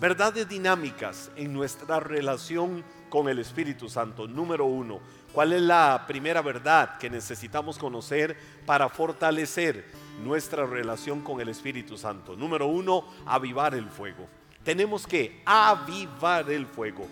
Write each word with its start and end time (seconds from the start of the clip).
verdades 0.00 0.48
dinámicas 0.48 1.30
en 1.36 1.52
nuestra 1.52 2.00
relación 2.00 2.82
con 3.10 3.28
el 3.28 3.38
Espíritu 3.38 3.90
Santo. 3.90 4.26
Número 4.26 4.64
uno, 4.64 4.98
¿cuál 5.34 5.52
es 5.52 5.60
la 5.60 6.04
primera 6.08 6.40
verdad 6.40 6.96
que 6.96 7.10
necesitamos 7.10 7.76
conocer 7.76 8.34
para 8.64 8.88
fortalecer 8.88 9.84
nuestra 10.24 10.64
relación 10.64 11.20
con 11.20 11.38
el 11.42 11.50
Espíritu 11.50 11.98
Santo? 11.98 12.34
Número 12.34 12.66
uno, 12.66 13.04
avivar 13.26 13.74
el 13.74 13.90
fuego. 13.90 14.26
Tenemos 14.64 15.06
que 15.06 15.42
avivar 15.44 16.50
el 16.50 16.66
fuego. 16.66 17.06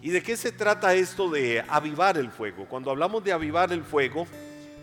¿Y 0.00 0.10
de 0.10 0.22
qué 0.22 0.36
se 0.36 0.52
trata 0.52 0.94
esto 0.94 1.28
de 1.28 1.64
avivar 1.68 2.18
el 2.18 2.30
fuego? 2.30 2.66
Cuando 2.66 2.92
hablamos 2.92 3.24
de 3.24 3.32
avivar 3.32 3.72
el 3.72 3.82
fuego, 3.82 4.28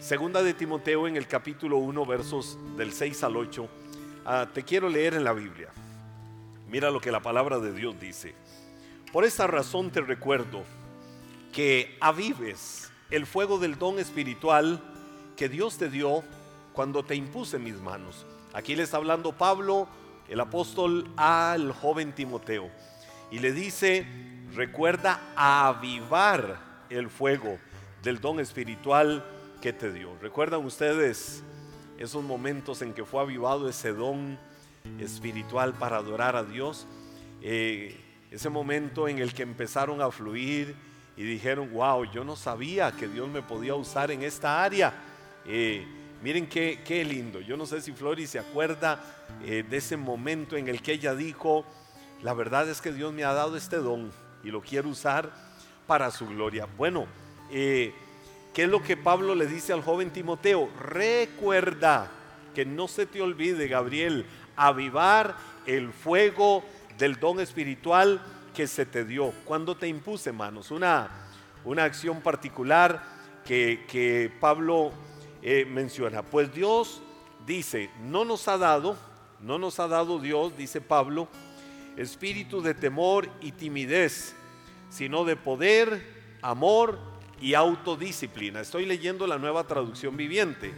segunda 0.02 0.44
de 0.44 0.54
Timoteo 0.54 1.08
en 1.08 1.16
el 1.16 1.26
capítulo 1.26 1.78
1, 1.78 2.06
versos 2.06 2.58
del 2.76 2.92
6 2.92 3.24
al 3.24 3.38
8, 3.38 3.70
ah, 4.26 4.48
te 4.54 4.64
quiero 4.64 4.90
leer 4.90 5.14
en 5.14 5.24
la 5.24 5.32
Biblia. 5.32 5.70
Mira 6.76 6.92
lo 6.92 7.00
que 7.00 7.10
la 7.10 7.22
palabra 7.22 7.60
de 7.60 7.72
Dios 7.72 7.98
dice. 8.02 8.36
Por 9.14 9.24
esta 9.24 9.48
razón 9.48 9.92
te 9.92 10.02
recuerdo 10.02 10.66
que 11.54 11.98
avives 12.02 12.92
el 13.12 13.26
fuego 13.26 13.60
del 13.60 13.80
don 13.80 13.98
espiritual 13.98 14.84
que 15.38 15.48
Dios 15.48 15.78
te 15.78 15.90
dio 15.90 16.22
cuando 16.74 17.06
te 17.06 17.16
impuse 17.16 17.60
mis 17.60 17.76
manos. 17.76 18.26
Aquí 18.52 18.76
le 18.76 18.84
está 18.84 18.98
hablando 18.98 19.32
Pablo, 19.32 19.88
el 20.28 20.38
apóstol, 20.42 21.10
al 21.16 21.72
joven 21.72 22.12
Timoteo. 22.12 22.70
Y 23.32 23.40
le 23.40 23.54
dice, 23.54 24.06
recuerda 24.54 25.22
avivar 25.38 26.60
el 26.90 27.10
fuego 27.10 27.58
del 28.04 28.20
don 28.20 28.42
espiritual 28.42 29.24
que 29.62 29.72
te 29.72 29.94
dio. 29.94 30.14
¿Recuerdan 30.22 30.66
ustedes 30.66 31.42
esos 31.98 32.22
momentos 32.22 32.82
en 32.82 32.94
que 32.94 33.06
fue 33.06 33.22
avivado 33.22 33.70
ese 33.70 33.94
don 33.94 34.38
espiritual 35.00 35.74
para 35.74 35.98
adorar 35.98 36.36
a 36.36 36.44
Dios? 36.44 36.88
Eh, 37.42 37.96
ese 38.32 38.50
momento 38.50 39.08
en 39.08 39.20
el 39.20 39.34
que 39.34 39.44
empezaron 39.44 40.02
a 40.02 40.12
fluir 40.12 40.76
y 41.18 41.24
dijeron, 41.24 41.72
wow, 41.72 42.04
yo 42.12 42.24
no 42.24 42.36
sabía 42.36 42.92
que 42.92 43.08
Dios 43.08 43.30
me 43.30 43.42
podía 43.42 43.76
usar 43.76 44.12
en 44.12 44.24
esta 44.24 44.64
área. 44.64 44.94
Eh, 45.46 45.86
miren 46.22 46.48
qué, 46.48 46.82
qué, 46.86 47.06
lindo. 47.06 47.40
Yo 47.40 47.56
no 47.56 47.66
sé 47.66 47.82
si 47.82 47.94
Flori 47.94 48.28
se 48.28 48.40
acuerda 48.40 49.02
eh, 49.46 49.64
de 49.68 49.78
ese 49.78 49.96
momento 49.96 50.58
en 50.58 50.68
el 50.68 50.82
que 50.82 50.94
ella 50.94 51.16
dijo, 51.16 51.66
la 52.22 52.34
verdad 52.34 52.68
es 52.70 52.82
que 52.82 52.92
Dios 52.92 53.14
me 53.14 53.24
ha 53.24 53.34
dado 53.34 53.56
este 53.56 53.78
don 53.78 54.12
y 54.44 54.50
lo 54.50 54.62
quiero 54.62 54.90
usar 54.90 55.32
para 55.88 56.12
su 56.12 56.28
gloria. 56.28 56.68
Bueno, 56.78 57.06
eh, 57.52 57.94
¿qué 58.54 58.64
es 58.64 58.70
lo 58.70 58.82
que 58.82 58.98
Pablo 58.98 59.36
le 59.36 59.48
dice 59.48 59.74
al 59.74 59.82
joven 59.82 60.12
Timoteo? 60.12 60.70
Recuerda 60.80 62.12
que 62.54 62.66
no 62.66 62.88
se 62.88 63.06
te 63.06 63.22
olvide, 63.22 63.68
Gabriel, 63.68 64.26
avivar 64.56 65.36
el 65.66 65.92
fuego 65.92 66.64
del 66.98 67.20
don 67.20 67.40
espiritual 67.40 68.22
que 68.54 68.68
se 68.68 68.86
te 68.86 69.04
dio. 69.06 69.34
Cuando 69.46 69.76
te 69.76 69.88
impuse, 69.88 70.32
manos, 70.32 70.72
una, 70.72 71.10
una 71.64 71.84
acción 71.84 72.22
particular 72.22 73.04
que, 73.46 74.32
Pablo 74.40 74.92
eh, 75.42 75.66
menciona. 75.66 76.24
Pues 76.24 76.54
Dios 76.54 77.02
dice, 77.46 77.90
no 78.04 78.26
nos 78.26 78.48
ha 78.48 78.58
dado, 78.58 78.98
no 79.42 79.60
nos 79.60 79.80
ha 79.80 79.88
dado 79.88 80.20
Dios, 80.20 80.58
dice 80.58 80.82
Pablo, 80.82 81.28
espíritu 81.98 82.62
de 82.62 82.74
temor 82.74 83.30
y 83.42 83.52
timidez, 83.52 84.36
sino 84.90 85.26
de 85.26 85.36
poder, 85.36 86.16
amor 86.42 86.98
y 87.40 87.54
autodisciplina. 87.54 88.62
Estoy 88.62 88.86
leyendo 88.86 89.28
la 89.28 89.38
nueva 89.38 89.66
traducción 89.66 90.18
viviente. 90.18 90.74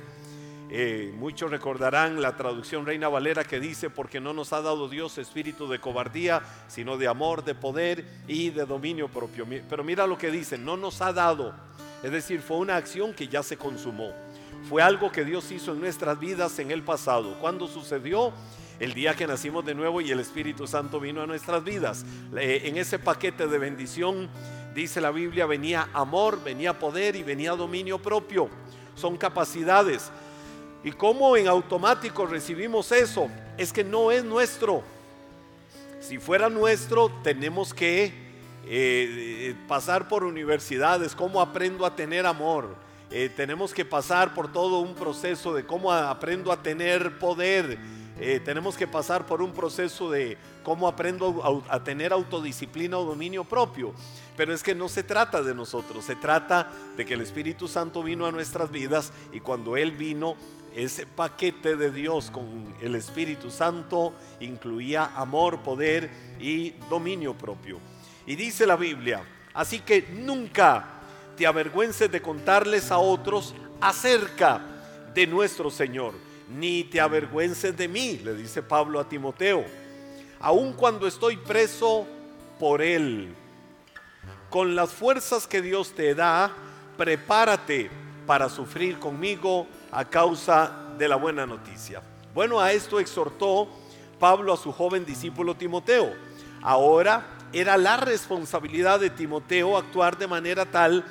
Eh, 0.70 1.14
muchos 1.18 1.50
recordarán 1.50 2.22
la 2.22 2.36
traducción 2.36 2.86
Reina 2.86 3.08
Valera 3.08 3.46
que 3.46 3.60
dice, 3.60 3.90
porque 3.90 4.20
no 4.20 4.34
nos 4.34 4.52
ha 4.52 4.62
dado 4.62 4.90
Dios 4.90 5.18
espíritu 5.18 5.68
de 5.68 5.80
cobardía, 5.80 6.42
sino 6.68 6.98
de 6.98 7.08
amor, 7.08 7.46
de 7.46 7.56
poder 7.56 8.06
y 8.28 8.50
de 8.50 8.66
dominio 8.66 9.08
propio. 9.08 9.46
Pero 9.70 9.84
mira 9.84 10.06
lo 10.06 10.18
que 10.18 10.30
dice, 10.30 10.58
no 10.58 10.76
nos 10.76 11.02
ha 11.02 11.14
dado. 11.14 11.54
Es 12.04 12.12
decir, 12.12 12.42
fue 12.42 12.58
una 12.58 12.76
acción 12.76 13.14
que 13.14 13.28
ya 13.28 13.44
se 13.44 13.58
consumó. 13.58 14.12
Fue 14.68 14.82
algo 14.82 15.12
que 15.12 15.24
Dios 15.24 15.52
hizo 15.52 15.72
en 15.72 15.80
nuestras 15.80 16.20
vidas 16.20 16.60
en 16.60 16.72
el 16.72 16.84
pasado. 16.84 17.38
¿Cuándo 17.40 17.68
sucedió? 17.68 18.34
el 18.80 18.94
día 18.94 19.16
que 19.16 19.26
nacimos 19.26 19.66
de 19.66 19.74
nuevo 19.74 20.02
y 20.02 20.12
el 20.12 20.20
Espíritu 20.20 20.68
Santo 20.68 21.00
vino 21.00 21.24
a 21.24 21.26
nuestras 21.26 21.64
vidas. 21.64 22.06
En 22.36 22.78
ese 22.78 23.00
paquete 23.00 23.48
de 23.48 23.58
bendición, 23.58 24.30
dice 24.76 25.02
la 25.02 25.10
Biblia, 25.10 25.48
venía 25.48 25.90
amor, 25.94 26.44
venía 26.44 26.78
poder 26.78 27.16
y 27.16 27.24
venía 27.24 27.54
dominio 27.54 27.98
propio. 27.98 28.50
Son 28.94 29.18
capacidades 29.18 30.12
¿Y 30.88 30.94
cómo 30.94 31.36
en 31.36 31.50
automático 31.50 32.26
recibimos 32.26 32.94
eso? 32.94 33.28
Es 33.58 33.74
que 33.74 33.84
no 33.84 34.10
es 34.10 34.24
nuestro. 34.24 34.84
Si 36.00 36.18
fuera 36.18 36.48
nuestro, 36.48 37.12
tenemos 37.24 37.74
que 37.74 38.06
eh, 38.06 38.12
eh, 38.70 39.56
pasar 39.68 40.08
por 40.08 40.24
universidades. 40.24 41.14
¿Cómo 41.14 41.42
aprendo 41.42 41.86
a 41.86 41.94
tener 41.94 42.26
amor? 42.26 42.74
Eh, 43.12 43.30
tenemos 43.36 43.74
que 43.74 43.84
pasar 43.84 44.34
por 44.34 44.50
todo 44.54 44.80
un 44.80 44.96
proceso 44.96 45.54
de 45.54 45.66
cómo 45.66 45.92
aprendo 45.92 46.54
a 46.54 46.64
tener 46.64 47.20
poder. 47.20 47.78
tenemos 48.46 48.78
que 48.78 48.88
pasar 48.88 49.26
por 49.26 49.42
un 49.42 49.52
proceso 49.52 50.10
de 50.10 50.38
cómo 50.64 50.88
aprendo 50.88 51.64
a, 51.70 51.76
a 51.76 51.84
tener 51.84 52.14
autodisciplina 52.14 52.98
o 52.98 53.04
dominio 53.04 53.44
propio. 53.44 53.94
Pero 54.38 54.54
es 54.54 54.64
que 54.64 54.74
no 54.74 54.88
se 54.88 55.04
trata 55.04 55.44
de 55.44 55.54
nosotros, 55.54 56.06
se 56.06 56.16
trata 56.16 56.72
de 56.96 57.06
que 57.06 57.16
el 57.16 57.22
Espíritu 57.22 57.68
Santo 57.68 58.04
vino 58.04 58.26
a 58.26 58.32
nuestras 58.32 58.72
vidas 58.72 59.12
y 59.34 59.42
cuando 59.42 59.76
Él 59.76 59.92
vino 59.92 60.38
ese 60.78 61.08
paquete 61.08 61.76
de 61.76 61.90
Dios 61.90 62.30
con 62.30 62.76
el 62.80 62.94
Espíritu 62.94 63.50
Santo 63.50 64.14
incluía 64.40 65.12
amor, 65.16 65.62
poder 65.64 66.08
y 66.40 66.76
dominio 66.88 67.34
propio. 67.34 67.80
Y 68.28 68.36
dice 68.36 68.68
la 68.68 68.76
Biblia, 68.76 69.24
así 69.56 69.80
que 69.80 70.08
nunca 70.14 70.86
te 71.36 71.48
avergüences 71.48 72.12
de 72.12 72.22
contarles 72.22 72.92
a 72.92 73.00
otros 73.00 73.56
acerca 73.82 74.62
de 75.16 75.26
nuestro 75.26 75.72
Señor, 75.72 76.14
ni 76.48 76.84
te 76.84 77.02
avergüences 77.02 77.76
de 77.76 77.88
mí, 77.88 78.22
le 78.24 78.36
dice 78.36 78.62
Pablo 78.62 79.00
a 79.00 79.10
Timoteo, 79.10 79.66
aun 80.40 80.74
cuando 80.74 81.08
estoy 81.08 81.38
preso 81.38 82.06
por 82.60 82.84
Él. 82.84 83.34
Con 84.52 84.76
las 84.76 84.92
fuerzas 84.92 85.48
que 85.48 85.64
Dios 85.64 85.94
te 85.94 86.14
da, 86.14 86.54
prepárate 86.98 87.90
para 88.28 88.48
sufrir 88.48 89.00
conmigo 89.00 89.66
a 89.92 90.06
causa 90.06 90.72
de 90.98 91.08
la 91.08 91.16
buena 91.16 91.46
noticia. 91.46 92.02
Bueno, 92.34 92.60
a 92.60 92.72
esto 92.72 93.00
exhortó 93.00 93.68
Pablo 94.20 94.54
a 94.54 94.58
su 94.58 94.72
joven 94.72 95.06
discípulo 95.06 95.56
Timoteo. 95.56 96.14
Ahora 96.62 97.38
era 97.54 97.78
la 97.78 97.98
responsabilidad 97.98 99.00
de 99.00 99.10
Timoteo 99.10 99.78
actuar 99.78 100.18
de 100.18 100.28
manera 100.28 100.66
tal 100.66 101.06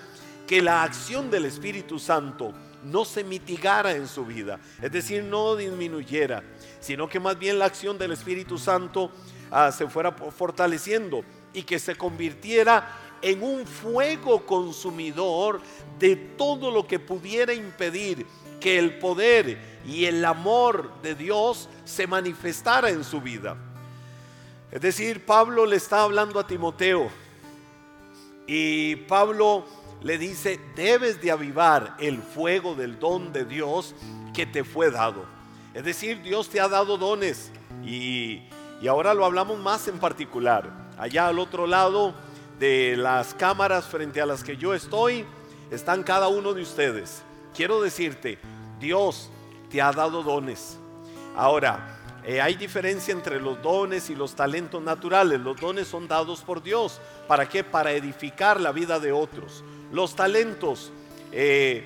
que 0.46 0.62
la 0.62 0.82
acción 0.82 1.30
del 1.30 1.44
Espíritu 1.46 1.98
Santo 1.98 2.52
no 2.84 3.04
se 3.04 3.24
mitigara 3.24 3.92
en 3.92 4.06
su 4.06 4.24
vida, 4.24 4.60
es 4.80 4.92
decir, 4.92 5.24
no 5.24 5.56
disminuyera, 5.56 6.44
sino 6.78 7.08
que 7.08 7.18
más 7.18 7.36
bien 7.38 7.58
la 7.58 7.64
acción 7.64 7.98
del 7.98 8.12
Espíritu 8.12 8.58
Santo 8.58 9.10
ah, 9.50 9.72
se 9.72 9.88
fuera 9.88 10.12
fortaleciendo 10.12 11.24
y 11.52 11.62
que 11.64 11.78
se 11.78 11.96
convirtiera 11.96 12.86
en 13.22 13.42
un 13.42 13.66
fuego 13.66 14.46
consumidor 14.46 15.60
de 15.98 16.14
todo 16.14 16.70
lo 16.70 16.86
que 16.86 17.00
pudiera 17.00 17.52
impedir 17.52 18.26
que 18.66 18.80
el 18.80 18.98
poder 18.98 19.58
y 19.86 20.06
el 20.06 20.24
amor 20.24 20.90
de 21.00 21.14
Dios 21.14 21.68
se 21.84 22.08
manifestara 22.08 22.90
en 22.90 23.04
su 23.04 23.20
vida. 23.20 23.56
Es 24.72 24.80
decir, 24.80 25.24
Pablo 25.24 25.66
le 25.66 25.76
está 25.76 26.02
hablando 26.02 26.40
a 26.40 26.48
Timoteo 26.48 27.08
y 28.44 28.96
Pablo 28.96 29.64
le 30.02 30.18
dice, 30.18 30.58
debes 30.74 31.22
de 31.22 31.30
avivar 31.30 31.94
el 32.00 32.18
fuego 32.20 32.74
del 32.74 32.98
don 32.98 33.32
de 33.32 33.44
Dios 33.44 33.94
que 34.34 34.46
te 34.46 34.64
fue 34.64 34.90
dado. 34.90 35.26
Es 35.72 35.84
decir, 35.84 36.20
Dios 36.22 36.48
te 36.48 36.58
ha 36.58 36.66
dado 36.66 36.98
dones 36.98 37.52
y, 37.84 38.48
y 38.82 38.88
ahora 38.88 39.14
lo 39.14 39.24
hablamos 39.24 39.60
más 39.60 39.86
en 39.86 40.00
particular. 40.00 40.72
Allá 40.98 41.28
al 41.28 41.38
otro 41.38 41.68
lado 41.68 42.14
de 42.58 42.96
las 42.96 43.32
cámaras 43.32 43.84
frente 43.86 44.20
a 44.20 44.26
las 44.26 44.42
que 44.42 44.56
yo 44.56 44.74
estoy, 44.74 45.24
están 45.70 46.02
cada 46.02 46.26
uno 46.26 46.52
de 46.52 46.62
ustedes 46.62 47.22
quiero 47.56 47.80
decirte, 47.80 48.38
Dios 48.78 49.30
te 49.70 49.80
ha 49.80 49.90
dado 49.90 50.22
dones. 50.22 50.78
Ahora, 51.34 51.98
eh, 52.24 52.40
hay 52.40 52.54
diferencia 52.54 53.12
entre 53.12 53.40
los 53.40 53.60
dones 53.62 54.10
y 54.10 54.14
los 54.14 54.34
talentos 54.34 54.82
naturales. 54.82 55.40
Los 55.40 55.58
dones 55.58 55.88
son 55.88 56.06
dados 56.06 56.42
por 56.42 56.62
Dios. 56.62 57.00
¿Para 57.26 57.48
qué? 57.48 57.64
Para 57.64 57.92
edificar 57.92 58.60
la 58.60 58.72
vida 58.72 59.00
de 59.00 59.12
otros. 59.12 59.64
Los 59.90 60.14
talentos 60.14 60.92
eh, 61.32 61.84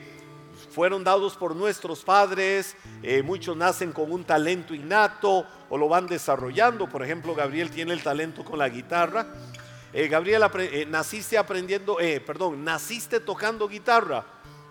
fueron 0.72 1.04
dados 1.04 1.36
por 1.36 1.54
nuestros 1.54 2.02
padres. 2.02 2.76
Eh, 3.02 3.22
muchos 3.22 3.56
nacen 3.56 3.92
con 3.92 4.10
un 4.10 4.24
talento 4.24 4.74
innato 4.74 5.46
o 5.68 5.78
lo 5.78 5.88
van 5.88 6.06
desarrollando. 6.06 6.88
Por 6.88 7.04
ejemplo, 7.04 7.34
Gabriel 7.34 7.70
tiene 7.70 7.92
el 7.92 8.02
talento 8.02 8.44
con 8.44 8.58
la 8.58 8.68
guitarra. 8.68 9.26
Gabriel, 9.92 10.44
naciste 10.88 11.36
aprendiendo, 11.36 11.96
perdón, 12.24 12.62
naciste 12.62 13.18
tocando 13.18 13.66
guitarra. 13.66 14.24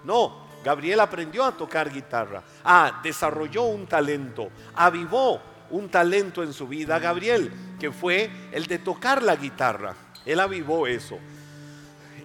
No, 0.05 0.48
Gabriel 0.63 0.99
aprendió 0.99 1.45
a 1.45 1.51
tocar 1.51 1.91
guitarra. 1.91 2.43
Ah, 2.63 2.99
desarrolló 3.03 3.63
un 3.63 3.87
talento, 3.87 4.49
avivó 4.75 5.41
un 5.71 5.89
talento 5.89 6.43
en 6.43 6.53
su 6.53 6.67
vida 6.67 6.99
Gabriel, 6.99 7.51
que 7.79 7.91
fue 7.91 8.29
el 8.51 8.65
de 8.65 8.79
tocar 8.79 9.23
la 9.23 9.35
guitarra. 9.35 9.95
Él 10.25 10.39
avivó 10.39 10.87
eso. 10.87 11.17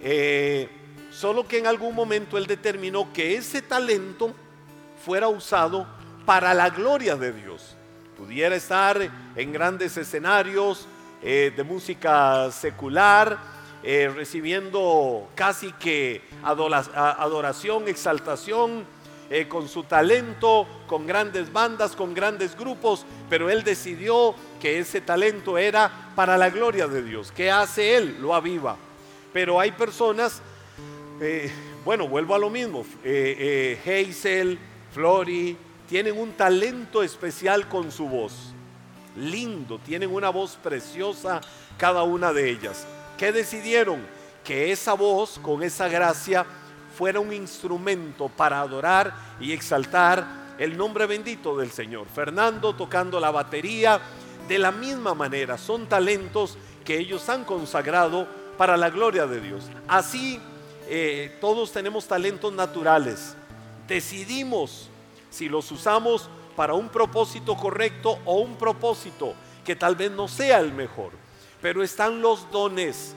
Eh, 0.00 0.68
solo 1.10 1.46
que 1.46 1.58
en 1.58 1.66
algún 1.66 1.94
momento 1.94 2.36
él 2.36 2.46
determinó 2.46 3.12
que 3.12 3.36
ese 3.36 3.62
talento 3.62 4.34
fuera 5.04 5.28
usado 5.28 5.86
para 6.24 6.54
la 6.54 6.70
gloria 6.70 7.16
de 7.16 7.32
Dios. 7.32 7.76
Pudiera 8.16 8.54
estar 8.56 9.00
en 9.36 9.52
grandes 9.52 9.96
escenarios 9.96 10.86
eh, 11.22 11.52
de 11.54 11.62
música 11.62 12.50
secular, 12.50 13.38
eh, 13.84 14.10
recibiendo 14.14 15.28
casi 15.34 15.72
que 15.72 16.22
adoración, 16.42 17.88
exaltación, 17.88 18.84
con 19.48 19.68
su 19.68 19.82
talento, 19.82 20.64
con 20.86 21.08
grandes 21.08 21.52
bandas, 21.52 21.96
con 21.96 22.14
grandes 22.14 22.56
grupos, 22.56 23.04
pero 23.28 23.50
él 23.50 23.64
decidió 23.64 24.34
que 24.60 24.78
ese 24.78 25.00
talento 25.00 25.58
era 25.58 26.12
para 26.14 26.36
la 26.38 26.50
gloria 26.50 26.86
de 26.86 27.02
Dios. 27.02 27.32
¿Qué 27.32 27.50
hace 27.50 27.96
él? 27.96 28.16
Lo 28.20 28.34
aviva. 28.34 28.76
Pero 29.34 29.58
hay 29.58 29.72
personas, 29.72 30.40
eh, 31.20 31.50
bueno, 31.84 32.06
vuelvo 32.06 32.34
a 32.34 32.38
lo 32.38 32.48
mismo, 32.48 32.86
eh, 33.02 33.78
eh, 33.84 34.08
Hazel, 34.08 34.58
Flori, 34.92 35.56
tienen 35.88 36.16
un 36.16 36.32
talento 36.32 37.02
especial 37.02 37.68
con 37.68 37.90
su 37.90 38.08
voz. 38.08 38.54
Lindo, 39.16 39.78
tienen 39.84 40.14
una 40.14 40.30
voz 40.30 40.56
preciosa 40.62 41.40
cada 41.76 42.04
una 42.04 42.32
de 42.32 42.48
ellas. 42.48 42.86
¿Qué 43.18 43.32
decidieron? 43.32 44.04
Que 44.42 44.72
esa 44.72 44.94
voz, 44.94 45.38
con 45.38 45.62
esa 45.62 45.88
gracia, 45.88 46.44
fuera 46.96 47.20
un 47.20 47.32
instrumento 47.32 48.28
para 48.28 48.60
adorar 48.60 49.14
y 49.40 49.52
exaltar 49.52 50.26
el 50.58 50.76
nombre 50.76 51.06
bendito 51.06 51.56
del 51.56 51.70
Señor. 51.70 52.06
Fernando 52.08 52.74
tocando 52.74 53.18
la 53.20 53.30
batería, 53.30 54.00
de 54.48 54.58
la 54.58 54.70
misma 54.70 55.14
manera, 55.14 55.56
son 55.56 55.86
talentos 55.88 56.58
que 56.84 56.98
ellos 56.98 57.28
han 57.28 57.44
consagrado 57.44 58.28
para 58.58 58.76
la 58.76 58.90
gloria 58.90 59.26
de 59.26 59.40
Dios. 59.40 59.64
Así 59.88 60.40
eh, 60.86 61.38
todos 61.40 61.72
tenemos 61.72 62.06
talentos 62.06 62.52
naturales. 62.52 63.34
Decidimos 63.88 64.90
si 65.30 65.48
los 65.48 65.70
usamos 65.72 66.28
para 66.54 66.74
un 66.74 66.88
propósito 66.88 67.56
correcto 67.56 68.18
o 68.24 68.40
un 68.40 68.56
propósito 68.56 69.34
que 69.64 69.74
tal 69.74 69.96
vez 69.96 70.10
no 70.10 70.28
sea 70.28 70.60
el 70.60 70.72
mejor. 70.72 71.23
Pero 71.64 71.82
están 71.82 72.20
los 72.20 72.50
dones. 72.50 73.14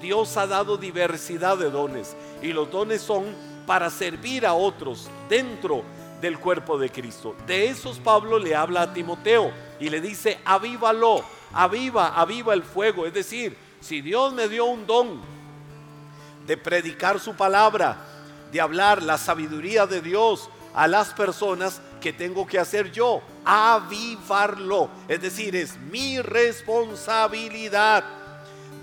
Dios 0.00 0.36
ha 0.36 0.46
dado 0.46 0.76
diversidad 0.76 1.58
de 1.58 1.68
dones 1.68 2.14
y 2.40 2.52
los 2.52 2.70
dones 2.70 3.02
son 3.02 3.24
para 3.66 3.90
servir 3.90 4.46
a 4.46 4.54
otros 4.54 5.10
dentro 5.28 5.82
del 6.20 6.38
cuerpo 6.38 6.78
de 6.78 6.90
Cristo. 6.90 7.34
De 7.44 7.66
esos 7.66 7.98
Pablo 7.98 8.38
le 8.38 8.54
habla 8.54 8.82
a 8.82 8.94
Timoteo 8.94 9.50
y 9.80 9.88
le 9.88 10.00
dice, 10.00 10.38
avívalo, 10.44 11.24
aviva, 11.52 12.10
aviva 12.10 12.54
el 12.54 12.62
fuego. 12.62 13.04
Es 13.04 13.14
decir, 13.14 13.56
si 13.80 14.00
Dios 14.00 14.32
me 14.32 14.48
dio 14.48 14.66
un 14.66 14.86
don 14.86 15.20
de 16.46 16.56
predicar 16.56 17.18
su 17.18 17.34
palabra, 17.34 17.96
de 18.52 18.60
hablar 18.60 19.02
la 19.02 19.18
sabiduría 19.18 19.88
de 19.88 20.02
Dios 20.02 20.48
a 20.78 20.86
las 20.86 21.12
personas, 21.12 21.80
que 22.00 22.12
tengo 22.12 22.46
que 22.46 22.56
hacer 22.56 22.92
yo? 22.92 23.20
Avivarlo. 23.44 24.88
Es 25.08 25.20
decir, 25.20 25.56
es 25.56 25.76
mi 25.76 26.20
responsabilidad 26.22 28.04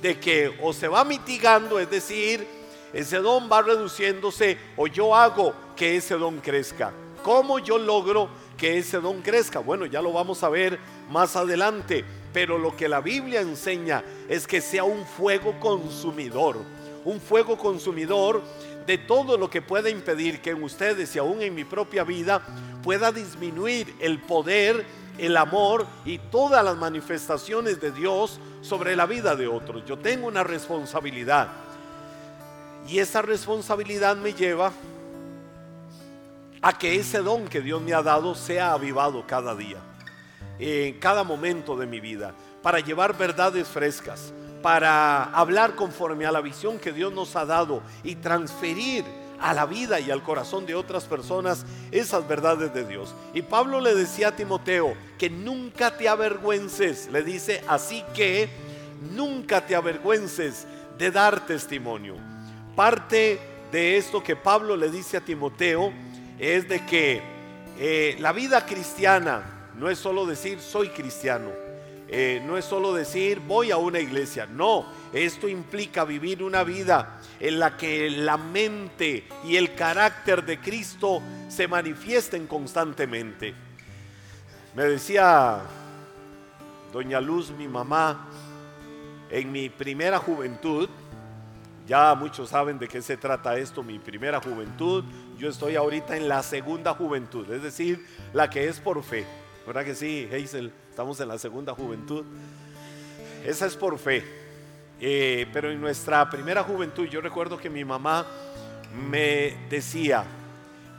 de 0.01 0.19
que 0.19 0.59
o 0.61 0.73
se 0.73 0.89
va 0.89 1.05
mitigando, 1.05 1.79
es 1.79 1.89
decir, 1.89 2.45
ese 2.91 3.19
don 3.19 3.49
va 3.49 3.61
reduciéndose 3.61 4.57
o 4.75 4.87
yo 4.87 5.15
hago 5.15 5.53
que 5.73 5.95
ese 5.95 6.15
don 6.15 6.41
crezca. 6.41 6.91
¿Cómo 7.23 7.59
yo 7.59 7.77
logro 7.77 8.27
que 8.57 8.77
ese 8.77 8.99
don 8.99 9.21
crezca? 9.21 9.59
Bueno, 9.59 9.85
ya 9.85 10.01
lo 10.01 10.11
vamos 10.11 10.43
a 10.43 10.49
ver 10.49 10.77
más 11.09 11.37
adelante. 11.37 12.03
Pero 12.33 12.57
lo 12.57 12.75
que 12.75 12.89
la 12.89 12.99
Biblia 12.99 13.39
enseña 13.39 14.03
es 14.27 14.45
que 14.45 14.59
sea 14.59 14.83
un 14.83 15.05
fuego 15.05 15.57
consumidor, 15.61 16.57
un 17.05 17.21
fuego 17.21 17.57
consumidor 17.57 18.41
de 18.85 18.97
todo 18.97 19.37
lo 19.37 19.49
que 19.49 19.61
pueda 19.61 19.89
impedir 19.89 20.41
que 20.41 20.51
en 20.51 20.63
ustedes 20.63 21.15
y 21.15 21.19
aún 21.19 21.41
en 21.41 21.55
mi 21.55 21.63
propia 21.63 22.03
vida 22.03 22.41
pueda 22.83 23.11
disminuir 23.11 23.95
el 23.99 24.19
poder, 24.19 24.85
el 25.17 25.37
amor 25.37 25.87
y 26.03 26.17
todas 26.17 26.63
las 26.63 26.75
manifestaciones 26.75 27.79
de 27.79 27.91
Dios 27.91 28.39
sobre 28.61 28.95
la 28.95 29.05
vida 29.05 29.35
de 29.35 29.47
otros. 29.47 29.85
Yo 29.85 29.97
tengo 29.97 30.27
una 30.27 30.43
responsabilidad 30.43 31.47
y 32.87 32.99
esa 32.99 33.21
responsabilidad 33.21 34.17
me 34.17 34.33
lleva 34.33 34.71
a 36.61 36.77
que 36.77 36.95
ese 36.95 37.19
don 37.19 37.47
que 37.47 37.61
Dios 37.61 37.81
me 37.81 37.93
ha 37.93 38.01
dado 38.01 38.35
sea 38.35 38.73
avivado 38.73 39.25
cada 39.27 39.55
día 39.55 39.77
en 40.57 40.99
cada 40.99 41.23
momento 41.23 41.75
de 41.75 41.85
mi 41.85 41.99
vida, 41.99 42.33
para 42.61 42.79
llevar 42.79 43.17
verdades 43.17 43.67
frescas, 43.67 44.33
para 44.65 45.25
hablar 45.25 45.75
conforme 45.75 46.25
a 46.25 46.31
la 46.31 46.41
visión 46.41 46.79
que 46.79 46.91
Dios 46.91 47.13
nos 47.13 47.35
ha 47.35 47.45
dado 47.45 47.83
y 48.03 48.15
transferir 48.15 49.05
a 49.39 49.53
la 49.53 49.67
vida 49.67 49.99
y 49.99 50.09
al 50.09 50.23
corazón 50.23 50.65
de 50.65 50.73
otras 50.73 51.03
personas 51.03 51.67
esas 51.91 52.27
verdades 52.27 52.73
de 52.73 52.83
Dios. 52.83 53.13
Y 53.35 53.43
Pablo 53.43 53.79
le 53.79 53.93
decía 53.93 54.29
a 54.29 54.35
Timoteo 54.35 54.95
que 55.19 55.29
nunca 55.29 55.95
te 55.95 56.09
avergüences, 56.09 57.09
le 57.11 57.21
dice, 57.21 57.63
así 57.67 58.03
que 58.15 58.49
nunca 59.11 59.63
te 59.63 59.75
avergüences 59.75 60.65
de 60.97 61.11
dar 61.11 61.45
testimonio. 61.45 62.15
Parte 62.75 63.39
de 63.71 63.97
esto 63.97 64.23
que 64.23 64.35
Pablo 64.35 64.75
le 64.75 64.89
dice 64.89 65.17
a 65.17 65.21
Timoteo 65.21 65.93
es 66.39 66.67
de 66.67 66.83
que 66.87 67.21
eh, 67.77 68.15
la 68.19 68.31
vida 68.31 68.65
cristiana 68.65 69.69
no 69.77 69.91
es 69.91 69.99
solo 69.99 70.25
decir 70.25 70.59
soy 70.59 70.89
cristiano, 70.89 71.51
eh, 72.07 72.41
no 72.45 72.57
es 72.57 72.65
solo 72.65 72.93
decir 72.93 73.39
voy 73.39 73.71
a 73.71 73.77
una 73.77 73.99
iglesia, 73.99 74.45
no, 74.45 74.85
esto 75.11 75.47
implica 75.47 76.05
vivir 76.05 76.43
una 76.43 76.63
vida 76.63 77.19
en 77.39 77.59
la 77.59 77.77
que 77.77 78.09
la 78.09 78.37
mente 78.37 79.27
y 79.43 79.55
el 79.55 79.73
carácter 79.73 80.45
de 80.45 80.59
Cristo 80.59 81.21
se 81.49 81.67
manifiesten 81.67 82.47
constantemente. 82.47 83.55
Me 84.75 84.83
decía 84.83 85.61
doña 86.91 87.19
Luz, 87.19 87.51
mi 87.51 87.67
mamá, 87.67 88.27
en 89.29 89.51
mi 89.51 89.69
primera 89.69 90.19
juventud, 90.19 90.87
ya 91.87 92.15
muchos 92.15 92.49
saben 92.49 92.79
de 92.79 92.87
qué 92.87 93.01
se 93.01 93.17
trata 93.17 93.57
esto, 93.57 93.83
mi 93.83 93.99
primera 93.99 94.39
juventud, 94.39 95.03
yo 95.37 95.49
estoy 95.49 95.75
ahorita 95.75 96.15
en 96.15 96.29
la 96.29 96.41
segunda 96.41 96.93
juventud, 96.93 97.51
es 97.51 97.61
decir, 97.61 98.05
la 98.33 98.49
que 98.49 98.67
es 98.67 98.79
por 98.79 99.03
fe. 99.03 99.25
¿Verdad 99.65 99.83
que 99.83 99.95
sí, 99.95 100.29
Hazel? 100.31 100.71
Estamos 100.91 101.19
en 101.19 101.27
la 101.27 101.39
segunda 101.39 101.73
juventud. 101.73 102.23
Esa 103.43 103.65
es 103.65 103.75
por 103.75 103.97
fe. 103.97 104.23
Eh, 105.01 105.47
pero 105.51 105.71
en 105.71 105.81
nuestra 105.81 106.29
primera 106.29 106.61
juventud 106.63 107.05
yo 107.05 107.19
recuerdo 107.19 107.57
que 107.57 107.69
mi 107.69 107.83
mamá 107.83 108.27
me 109.09 109.57
decía 109.67 110.23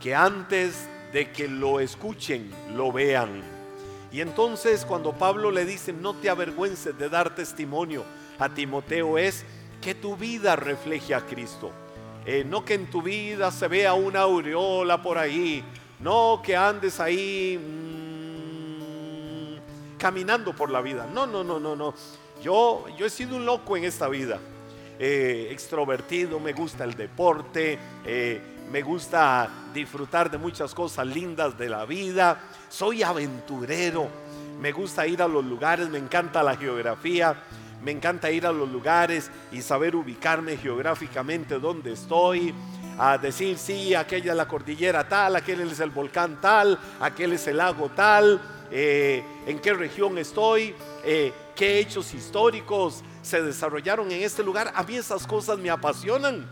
que 0.03 0.17
antes 0.17 0.89
de 1.13 1.31
que 1.31 1.47
lo 1.47 1.79
escuchen, 1.79 2.51
lo 2.75 2.91
vean. 2.91 3.41
Y 4.11 4.21
entonces 4.21 4.85
cuando 4.85 5.13
Pablo 5.13 5.53
le 5.53 5.65
dice, 5.65 5.93
no 5.93 6.15
te 6.15 6.29
avergüences 6.29 6.99
de 6.99 7.09
dar 7.09 7.37
testimonio 7.37 8.05
a 8.37 8.49
Timoteo, 8.49 9.17
es 9.17 9.45
que 9.81 9.95
tu 9.95 10.17
vida 10.17 10.57
refleje 10.57 11.15
a 11.15 11.21
Cristo. 11.21 11.71
Eh, 12.25 12.45
no 12.45 12.65
que 12.65 12.75
en 12.75 12.91
tu 12.91 13.01
vida 13.01 13.53
se 13.53 13.69
vea 13.69 13.95
una 13.95 14.23
aureola 14.23 15.01
por 15.01 15.19
ahí, 15.19 15.63
no 16.01 16.43
que 16.45 16.57
andes 16.57 16.99
ahí 16.99 18.05
caminando 19.99 20.55
por 20.55 20.71
la 20.71 20.81
vida. 20.81 21.07
No, 21.13 21.27
no, 21.27 21.43
no, 21.43 21.59
no, 21.59 21.77
no. 21.77 21.95
Yo, 22.43 22.87
yo 22.99 23.07
he 23.07 23.11
sido 23.11 23.37
un 23.37 23.47
loco 23.47 23.77
en 23.77 23.85
esta 23.85 24.09
vida. 24.09 24.39
Eh, 24.99 25.49
extrovertido, 25.51 26.41
me 26.41 26.53
gusta 26.53 26.85
el 26.85 26.95
deporte, 26.95 27.79
eh, 28.05 28.41
me 28.71 28.81
gusta 28.81 29.49
disfrutar 29.75 30.31
de 30.31 30.39
muchas 30.39 30.75
cosas 30.75 31.07
lindas 31.07 31.59
de 31.59 31.69
la 31.69 31.85
vida. 31.85 32.41
Soy 32.69 33.03
aventurero, 33.03 34.09
me 34.59 34.73
gusta 34.73 35.07
ir 35.07 35.21
a 35.21 35.29
los 35.29 35.45
lugares, 35.45 35.89
me 35.89 35.99
encanta 35.99 36.43
la 36.43 36.57
geografía. 36.57 37.37
Me 37.83 37.93
encanta 37.93 38.31
ir 38.31 38.47
a 38.47 38.53
los 38.53 38.69
lugares 38.69 39.31
y 39.53 39.63
saber 39.63 39.95
ubicarme 39.95 40.57
geográficamente 40.57 41.59
donde 41.61 41.93
estoy 41.93 42.53
a 42.99 43.19
decir, 43.19 43.59
sí, 43.59 43.95
aquella 43.95 44.33
es 44.33 44.37
la 44.37 44.49
cordillera 44.49 45.07
tal, 45.07 45.37
aquel 45.37 45.61
es 45.61 45.79
el 45.81 45.91
volcán 45.91 46.41
tal, 46.41 46.79
aquel 46.99 47.35
es 47.35 47.47
el 47.47 47.59
lago 47.59 47.91
tal, 47.95 48.41
eh, 48.71 49.23
en 49.47 49.59
qué 49.59 49.73
región 49.73 50.19
estoy, 50.19 50.75
eh, 51.05 51.33
qué 51.55 51.79
hechos 51.79 52.13
históricos 52.15 53.03
se 53.23 53.43
desarrollaron 53.43 54.11
en 54.11 54.23
este 54.23 54.43
lugar. 54.43 54.73
A 54.75 54.83
mí 54.83 54.97
esas 54.97 55.27
cosas 55.27 55.59
me 55.59 55.71
apasionan. 55.71 56.49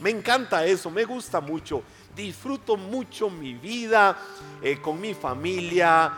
Me 0.00 0.10
encanta 0.10 0.64
eso, 0.64 0.90
me 0.90 1.04
gusta 1.04 1.40
mucho. 1.40 1.82
Disfruto 2.16 2.76
mucho 2.76 3.28
mi 3.28 3.54
vida 3.54 4.16
eh, 4.62 4.78
con 4.80 5.00
mi 5.00 5.14
familia, 5.14 6.12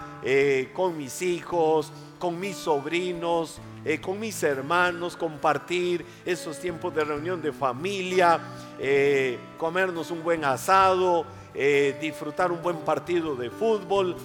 con 0.73 0.97
mis 0.97 1.21
hijos, 1.21 1.93
con 2.19 2.39
mis 2.39 2.57
sobrinos, 2.57 3.59
con 4.01 4.21
mis 4.21 4.41
hermanos, 4.45 5.17
compartir 5.17 6.07
esos 6.25 6.61
tiempos 6.61 6.95
de 6.95 7.03
reunión 7.03 7.43
de 7.43 7.53
familia, 7.53 8.39
comernos 9.59 10.13
un 10.13 10.23
buen 10.23 10.45
asado, 10.45 11.27
disfrutar 12.01 12.53
un 12.53 12.63
buen 12.63 12.79
partido 12.79 13.35
de 13.35 13.51
fútbol. 13.51 14.17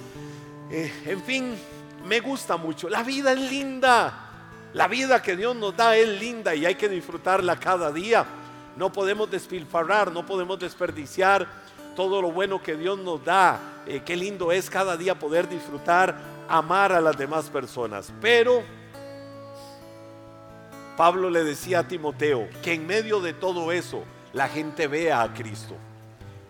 Eh, 0.69 0.91
en 1.05 1.21
fin, 1.21 1.55
me 2.05 2.19
gusta 2.19 2.57
mucho. 2.57 2.89
La 2.89 3.03
vida 3.03 3.33
es 3.33 3.39
linda. 3.39 4.23
La 4.73 4.87
vida 4.87 5.21
que 5.21 5.35
Dios 5.35 5.55
nos 5.55 5.75
da 5.75 5.95
es 5.95 6.07
linda 6.07 6.53
y 6.53 6.65
hay 6.65 6.75
que 6.75 6.89
disfrutarla 6.89 7.57
cada 7.57 7.91
día. 7.91 8.25
No 8.75 8.91
podemos 8.91 9.29
despilfarrar, 9.31 10.11
no 10.11 10.25
podemos 10.25 10.59
desperdiciar 10.59 11.47
todo 11.95 12.21
lo 12.21 12.31
bueno 12.31 12.61
que 12.61 12.75
Dios 12.75 12.99
nos 12.99 13.23
da. 13.23 13.59
Eh, 13.87 14.01
qué 14.05 14.15
lindo 14.15 14.51
es 14.51 14.69
cada 14.69 14.97
día 14.97 15.17
poder 15.17 15.49
disfrutar, 15.49 16.15
amar 16.47 16.91
a 16.91 17.01
las 17.01 17.17
demás 17.17 17.49
personas. 17.49 18.13
Pero 18.21 18.61
Pablo 20.95 21.29
le 21.29 21.43
decía 21.43 21.79
a 21.79 21.87
Timoteo 21.87 22.49
que 22.61 22.73
en 22.73 22.85
medio 22.85 23.19
de 23.19 23.33
todo 23.33 23.71
eso 23.71 24.03
la 24.33 24.47
gente 24.47 24.87
vea 24.87 25.21
a 25.21 25.33
Cristo. 25.33 25.75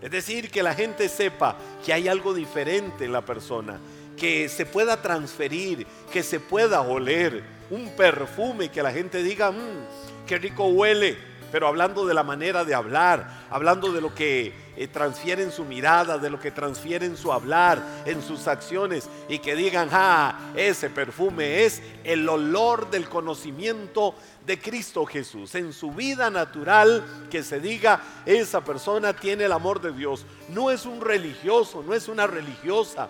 Es 0.01 0.11
decir, 0.11 0.51
que 0.51 0.61
la 0.61 0.73
gente 0.73 1.09
sepa 1.09 1.55
que 1.85 1.93
hay 1.93 2.07
algo 2.07 2.33
diferente 2.33 3.05
en 3.05 3.11
la 3.11 3.21
persona, 3.21 3.79
que 4.17 4.49
se 4.49 4.65
pueda 4.65 5.01
transferir, 5.01 5.85
que 6.11 6.23
se 6.23 6.39
pueda 6.39 6.81
oler 6.81 7.43
un 7.69 7.89
perfume, 7.95 8.69
que 8.69 8.83
la 8.83 8.91
gente 8.91 9.21
diga, 9.23 9.51
mmm, 9.51 10.25
qué 10.25 10.37
rico 10.37 10.65
huele, 10.65 11.17
pero 11.51 11.67
hablando 11.67 12.05
de 12.05 12.13
la 12.13 12.23
manera 12.23 12.65
de 12.65 12.75
hablar, 12.75 13.45
hablando 13.49 13.91
de 13.91 14.01
lo 14.01 14.13
que 14.13 14.53
eh, 14.75 14.87
transfiere 14.87 15.43
en 15.43 15.51
su 15.51 15.63
mirada, 15.63 16.17
de 16.17 16.29
lo 16.29 16.39
que 16.39 16.51
transfiere 16.51 17.05
en 17.05 17.15
su 17.15 17.31
hablar, 17.31 17.81
en 18.05 18.21
sus 18.21 18.47
acciones, 18.47 19.09
y 19.29 19.39
que 19.39 19.55
digan, 19.55 19.89
ah, 19.91 20.51
ese 20.55 20.89
perfume 20.89 21.63
es 21.63 21.81
el 22.03 22.27
olor 22.27 22.89
del 22.89 23.07
conocimiento 23.07 24.13
de 24.45 24.59
Cristo 24.59 25.05
Jesús. 25.05 25.55
En 25.55 25.71
su 25.71 25.91
vida 25.91 26.29
natural, 26.29 27.03
que 27.29 27.43
se 27.43 27.59
diga, 27.59 28.01
esa 28.25 28.61
persona 28.61 29.13
tiene 29.13 29.45
el 29.45 29.51
amor 29.51 29.79
de 29.81 29.93
Dios. 29.93 30.25
No 30.49 30.69
es 30.69 30.85
un 30.85 31.01
religioso, 31.01 31.81
no 31.81 31.93
es 31.93 32.07
una 32.07 32.27
religiosa. 32.27 33.07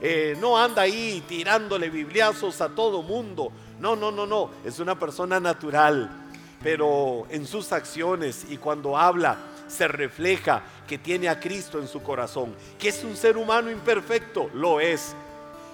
Eh, 0.00 0.36
no 0.40 0.56
anda 0.56 0.82
ahí 0.82 1.22
tirándole 1.26 1.90
bibliazos 1.90 2.60
a 2.60 2.68
todo 2.68 3.02
mundo. 3.02 3.52
No, 3.80 3.96
no, 3.96 4.10
no, 4.10 4.26
no. 4.26 4.50
Es 4.64 4.78
una 4.78 4.98
persona 4.98 5.40
natural 5.40 6.28
pero 6.62 7.26
en 7.30 7.46
sus 7.46 7.72
acciones 7.72 8.46
y 8.48 8.56
cuando 8.56 8.96
habla 8.96 9.38
se 9.68 9.86
refleja 9.86 10.62
que 10.86 10.98
tiene 10.98 11.28
a 11.28 11.38
Cristo 11.38 11.78
en 11.78 11.88
su 11.88 12.02
corazón, 12.02 12.54
que 12.78 12.88
es 12.88 13.04
un 13.04 13.16
ser 13.16 13.36
humano 13.36 13.70
imperfecto, 13.70 14.50
lo 14.54 14.80
es, 14.80 15.14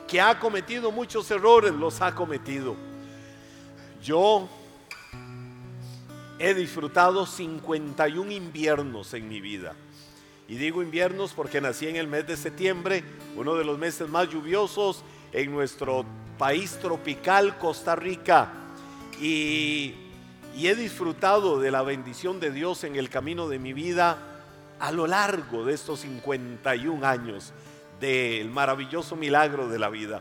que 0.09 0.21
ha 0.21 0.39
cometido 0.39 0.91
muchos 0.91 1.31
errores, 1.31 1.73
los 1.73 2.01
ha 2.01 2.15
cometido. 2.15 2.75
Yo 4.03 4.49
he 6.39 6.53
disfrutado 6.53 7.25
51 7.25 8.33
inviernos 8.33 9.15
en 9.15 9.29
mi 9.29 9.41
vida. 9.41 9.75
Y 10.47 10.57
digo 10.57 10.83
inviernos 10.83 11.33
porque 11.33 11.61
nací 11.61 11.89
en 11.89 11.97
el 11.97 12.07
mes 12.07 12.27
de 12.27 12.37
septiembre, 12.37 13.03
uno 13.37 13.55
de 13.55 13.65
los 13.65 13.79
meses 13.79 14.09
más 14.09 14.29
lluviosos 14.29 15.03
en 15.33 15.51
nuestro 15.51 16.05
país 16.37 16.79
tropical, 16.81 17.59
Costa 17.59 17.97
Rica. 17.97 18.53
Y 19.21 19.95
he 20.55 20.75
disfrutado 20.75 21.61
de 21.61 21.71
la 21.71 21.83
bendición 21.83 22.41
de 22.41 22.51
Dios 22.51 22.85
en 22.85 22.97
el 22.97 23.09
camino 23.09 23.49
de 23.49 23.59
mi 23.59 23.73
vida 23.73 24.19
a 24.79 24.93
lo 24.93 25.07
largo 25.07 25.65
de 25.65 25.73
estos 25.73 26.01
51 26.01 27.07
años 27.07 27.53
del 28.01 28.51
maravilloso 28.51 29.17
milagro 29.17 29.69
de 29.69 29.79
la 29.79 29.89
vida. 29.89 30.21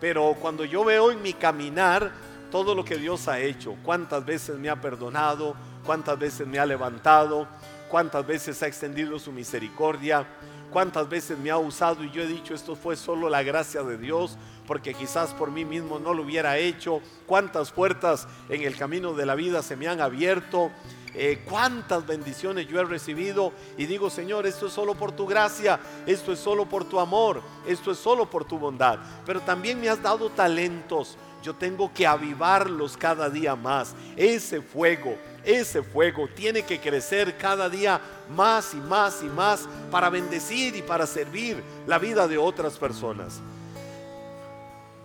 Pero 0.00 0.36
cuando 0.40 0.64
yo 0.64 0.84
veo 0.84 1.10
en 1.10 1.22
mi 1.22 1.32
caminar 1.32 2.12
todo 2.52 2.74
lo 2.74 2.84
que 2.84 2.96
Dios 2.98 3.26
ha 3.26 3.40
hecho, 3.40 3.74
cuántas 3.82 4.24
veces 4.24 4.58
me 4.58 4.68
ha 4.68 4.80
perdonado, 4.80 5.56
cuántas 5.84 6.18
veces 6.18 6.46
me 6.46 6.58
ha 6.58 6.66
levantado, 6.66 7.48
cuántas 7.90 8.26
veces 8.26 8.62
ha 8.62 8.66
extendido 8.66 9.18
su 9.18 9.32
misericordia, 9.32 10.26
cuántas 10.70 11.08
veces 11.08 11.38
me 11.38 11.50
ha 11.50 11.58
usado 11.58 12.04
y 12.04 12.10
yo 12.10 12.22
he 12.22 12.26
dicho 12.26 12.54
esto 12.54 12.76
fue 12.76 12.96
solo 12.96 13.28
la 13.28 13.42
gracia 13.42 13.82
de 13.82 13.96
Dios, 13.96 14.36
porque 14.66 14.94
quizás 14.94 15.32
por 15.32 15.50
mí 15.50 15.64
mismo 15.64 15.98
no 15.98 16.12
lo 16.12 16.22
hubiera 16.22 16.58
hecho, 16.58 17.00
cuántas 17.26 17.70
puertas 17.70 18.26
en 18.48 18.62
el 18.62 18.76
camino 18.76 19.14
de 19.14 19.26
la 19.26 19.34
vida 19.34 19.62
se 19.62 19.76
me 19.76 19.88
han 19.88 20.00
abierto, 20.00 20.70
eh, 21.14 21.42
cuántas 21.48 22.06
bendiciones 22.06 22.68
yo 22.68 22.78
he 22.80 22.84
recibido 22.84 23.52
y 23.78 23.86
digo, 23.86 24.10
Señor, 24.10 24.46
esto 24.46 24.66
es 24.66 24.72
solo 24.72 24.94
por 24.94 25.12
tu 25.12 25.26
gracia, 25.26 25.80
esto 26.04 26.32
es 26.32 26.38
solo 26.38 26.68
por 26.68 26.84
tu 26.84 27.00
amor, 27.00 27.42
esto 27.66 27.92
es 27.92 27.98
solo 27.98 28.28
por 28.28 28.44
tu 28.44 28.58
bondad, 28.58 28.98
pero 29.24 29.40
también 29.40 29.80
me 29.80 29.88
has 29.88 30.02
dado 30.02 30.28
talentos, 30.28 31.16
yo 31.42 31.54
tengo 31.54 31.90
que 31.94 32.06
avivarlos 32.06 32.96
cada 32.96 33.30
día 33.30 33.56
más, 33.56 33.94
ese 34.16 34.60
fuego. 34.60 35.16
Ese 35.46 35.82
fuego 35.82 36.28
tiene 36.28 36.62
que 36.62 36.78
crecer 36.78 37.38
cada 37.38 37.70
día 37.70 38.00
más 38.28 38.74
y 38.74 38.78
más 38.78 39.22
y 39.22 39.26
más 39.26 39.66
para 39.90 40.10
bendecir 40.10 40.76
y 40.76 40.82
para 40.82 41.06
servir 41.06 41.62
la 41.86 41.98
vida 41.98 42.28
de 42.28 42.36
otras 42.36 42.76
personas. 42.76 43.40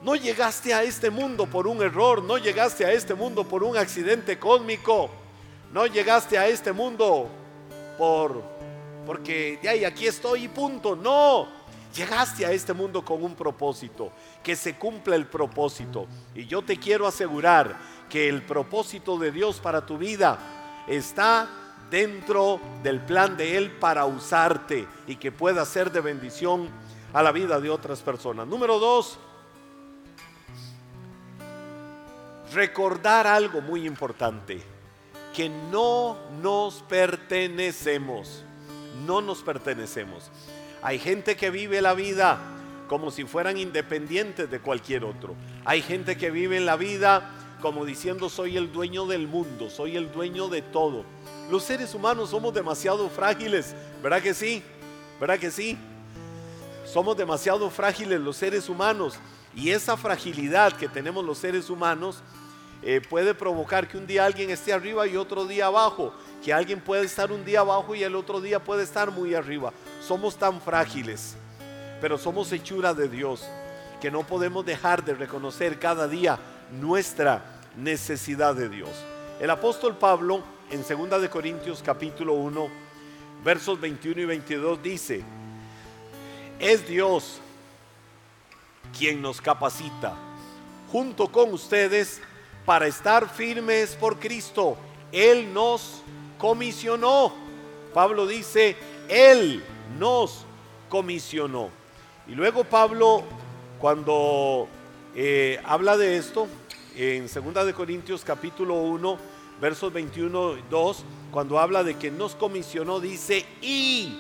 No 0.04 0.16
llegaste 0.16 0.74
a 0.74 0.84
este 0.84 1.10
mundo 1.10 1.46
por 1.46 1.68
un 1.68 1.82
error, 1.82 2.24
no 2.24 2.38
llegaste 2.40 2.84
a 2.84 2.92
este 2.92 3.14
mundo 3.14 3.44
por 3.44 3.64
un 3.64 3.78
accidente 3.78 4.40
cósmico, 4.40 5.12
no 5.72 5.86
llegaste 5.86 6.38
a 6.40 6.48
este 6.48 6.74
mundo 6.74 7.30
por 7.98 8.42
porque 9.06 9.60
de 9.62 9.70
ahí 9.70 9.86
aquí 9.86 10.08
estoy 10.08 10.46
y 10.46 10.48
punto. 10.48 10.96
No, 10.96 11.48
llegaste 11.94 12.46
a 12.46 12.52
este 12.52 12.74
mundo 12.74 13.04
con 13.04 13.24
un 13.24 13.36
propósito, 13.36 14.12
que 14.44 14.56
se 14.56 14.76
cumpla 14.76 15.16
el 15.16 15.26
propósito. 15.26 16.08
Y 16.36 16.46
yo 16.46 16.62
te 16.62 16.78
quiero 16.78 17.08
asegurar 17.08 17.76
que 18.12 18.28
el 18.28 18.42
propósito 18.42 19.18
de 19.18 19.32
Dios 19.32 19.60
para 19.60 19.86
tu 19.86 19.98
vida 19.98 20.38
está 20.86 21.48
dentro 21.90 22.60
del 22.84 23.00
plan 23.00 23.38
de 23.38 23.58
Él 23.58 23.72
para 23.72 24.06
usarte 24.06 24.86
y 25.08 25.16
que 25.16 25.32
pueda 25.32 25.66
ser 25.66 25.92
de 25.92 26.02
bendición 26.02 26.70
a 27.14 27.24
la 27.24 27.32
vida 27.32 27.60
de 27.62 27.70
otras 27.70 28.02
personas. 28.02 28.48
Número 28.48 28.80
dos, 28.80 29.18
recordar 32.54 33.28
algo 33.28 33.62
muy 33.62 33.88
importante, 33.88 34.62
que 35.34 35.48
no 35.48 36.18
nos 36.42 36.84
pertenecemos, 36.84 38.44
no 39.06 39.22
nos 39.22 39.42
pertenecemos. 39.42 40.30
Hay 40.82 41.00
gente 41.00 41.38
que 41.38 41.50
vive 41.50 41.82
la 41.82 41.94
vida 41.94 42.40
como 42.90 43.10
si 43.10 43.24
fueran 43.24 43.58
independientes 43.58 44.52
de 44.52 44.60
cualquier 44.60 45.06
otro. 45.06 45.34
Hay 45.64 45.82
gente 45.82 46.18
que 46.18 46.30
vive 46.30 46.60
la 46.60 46.76
vida 46.76 47.32
como 47.62 47.86
diciendo 47.86 48.30
soy 48.30 48.58
el 48.58 48.72
dueño 48.72 49.06
del 49.06 49.28
mundo, 49.28 49.70
soy 49.70 49.96
el 49.96 50.12
dueño 50.12 50.48
de 50.48 50.62
todo. 50.62 51.06
Los 51.50 51.64
seres 51.64 51.94
humanos 51.94 52.32
somos 52.32 52.54
demasiado 52.54 53.10
frágiles, 53.10 53.76
¿verdad 54.02 54.22
que 54.22 54.34
sí? 54.34 54.64
¿Verdad 55.20 55.40
que 55.40 55.52
sí? 55.52 55.78
Somos 56.86 57.16
demasiado 57.16 57.70
frágiles 57.70 58.20
los 58.20 58.36
seres 58.36 58.68
humanos 58.68 59.16
y 59.56 59.70
esa 59.70 59.96
fragilidad 59.96 60.74
que 60.74 60.90
tenemos 60.90 61.24
los 61.24 61.38
seres 61.38 61.70
humanos 61.70 62.22
eh, 62.84 63.00
puede 63.08 63.36
provocar 63.36 63.88
que 63.88 63.98
un 63.98 64.08
día 64.08 64.26
alguien 64.26 64.50
esté 64.50 64.74
arriba 64.74 65.06
y 65.06 65.16
otro 65.16 65.46
día 65.46 65.68
abajo, 65.68 66.14
que 66.44 66.52
alguien 66.52 66.82
puede 66.82 67.06
estar 67.06 67.32
un 67.32 67.46
día 67.46 67.60
abajo 67.60 67.94
y 67.94 68.04
el 68.04 68.16
otro 68.16 68.42
día 68.42 68.60
puede 68.60 68.84
estar 68.84 69.12
muy 69.12 69.36
arriba. 69.36 69.72
Somos 70.02 70.36
tan 70.36 70.60
frágiles, 70.60 71.36
pero 72.02 72.18
somos 72.18 72.52
hechura 72.52 72.96
de 72.96 73.08
Dios, 73.08 73.48
que 74.02 74.10
no 74.10 74.24
podemos 74.24 74.66
dejar 74.66 75.06
de 75.06 75.14
reconocer 75.14 75.78
cada 75.78 76.08
día 76.08 76.40
nuestra 76.72 77.51
necesidad 77.76 78.56
de 78.56 78.70
Dios. 78.70 78.90
El 79.40 79.50
apóstol 79.50 79.98
Pablo 79.98 80.44
en 80.70 80.84
2 80.88 81.22
de 81.22 81.30
Corintios 81.30 81.82
capítulo 81.84 82.34
1, 82.34 82.70
versos 83.44 83.80
21 83.80 84.22
y 84.22 84.26
22 84.26 84.84
dice, 84.84 85.24
es 86.60 86.88
Dios 86.88 87.40
quien 88.98 89.22
nos 89.22 89.42
capacita 89.42 90.16
junto 90.92 91.32
con 91.32 91.54
ustedes 91.54 92.22
para 92.66 92.88
estar 92.88 93.30
firmes 93.30 93.96
por 93.96 94.20
Cristo. 94.20 94.78
Él 95.12 95.54
nos 95.54 96.02
comisionó. 96.38 97.34
Pablo 97.94 98.28
dice, 98.28 98.76
Él 99.08 99.64
nos 99.98 100.46
comisionó. 100.90 101.70
Y 102.28 102.36
luego 102.36 102.64
Pablo, 102.64 103.24
cuando 103.80 104.68
eh, 105.16 105.60
habla 105.66 105.98
de 105.98 106.18
esto, 106.18 106.48
en 106.96 107.28
2 107.28 107.66
de 107.66 107.74
Corintios 107.74 108.24
capítulo 108.24 108.76
1, 108.76 109.18
versos 109.60 109.92
21 109.94 110.58
y 110.58 110.64
2, 110.70 111.04
cuando 111.32 111.60
habla 111.60 111.84
de 111.84 111.96
que 111.96 112.12
nos 112.12 112.36
comisionó, 112.36 113.00
dice, 113.00 113.44
y 113.62 114.20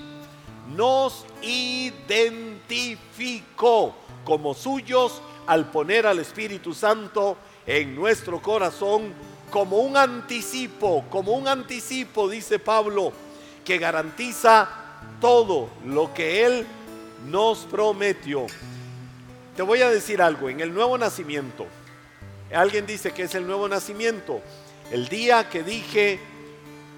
nos 0.75 1.25
identificó 1.41 3.95
como 4.23 4.53
suyos 4.53 5.21
al 5.47 5.71
poner 5.71 6.05
al 6.07 6.19
Espíritu 6.19 6.73
Santo 6.73 7.35
en 7.65 7.95
nuestro 7.95 8.41
corazón 8.41 9.13
como 9.49 9.79
un 9.79 9.97
anticipo, 9.97 11.03
como 11.09 11.33
un 11.33 11.47
anticipo, 11.47 12.29
dice 12.29 12.59
Pablo, 12.59 13.11
que 13.65 13.77
garantiza 13.77 14.69
todo 15.19 15.69
lo 15.85 16.13
que 16.13 16.45
Él 16.45 16.65
nos 17.27 17.59
prometió. 17.59 18.45
Te 19.55 19.63
voy 19.63 19.81
a 19.81 19.89
decir 19.89 20.21
algo, 20.21 20.49
en 20.49 20.59
el 20.61 20.73
nuevo 20.73 20.97
nacimiento, 20.97 21.65
alguien 22.53 22.85
dice 22.85 23.11
que 23.11 23.23
es 23.23 23.35
el 23.35 23.45
nuevo 23.47 23.67
nacimiento, 23.67 24.41
el 24.91 25.07
día 25.07 25.49
que 25.49 25.63
dije, 25.63 26.19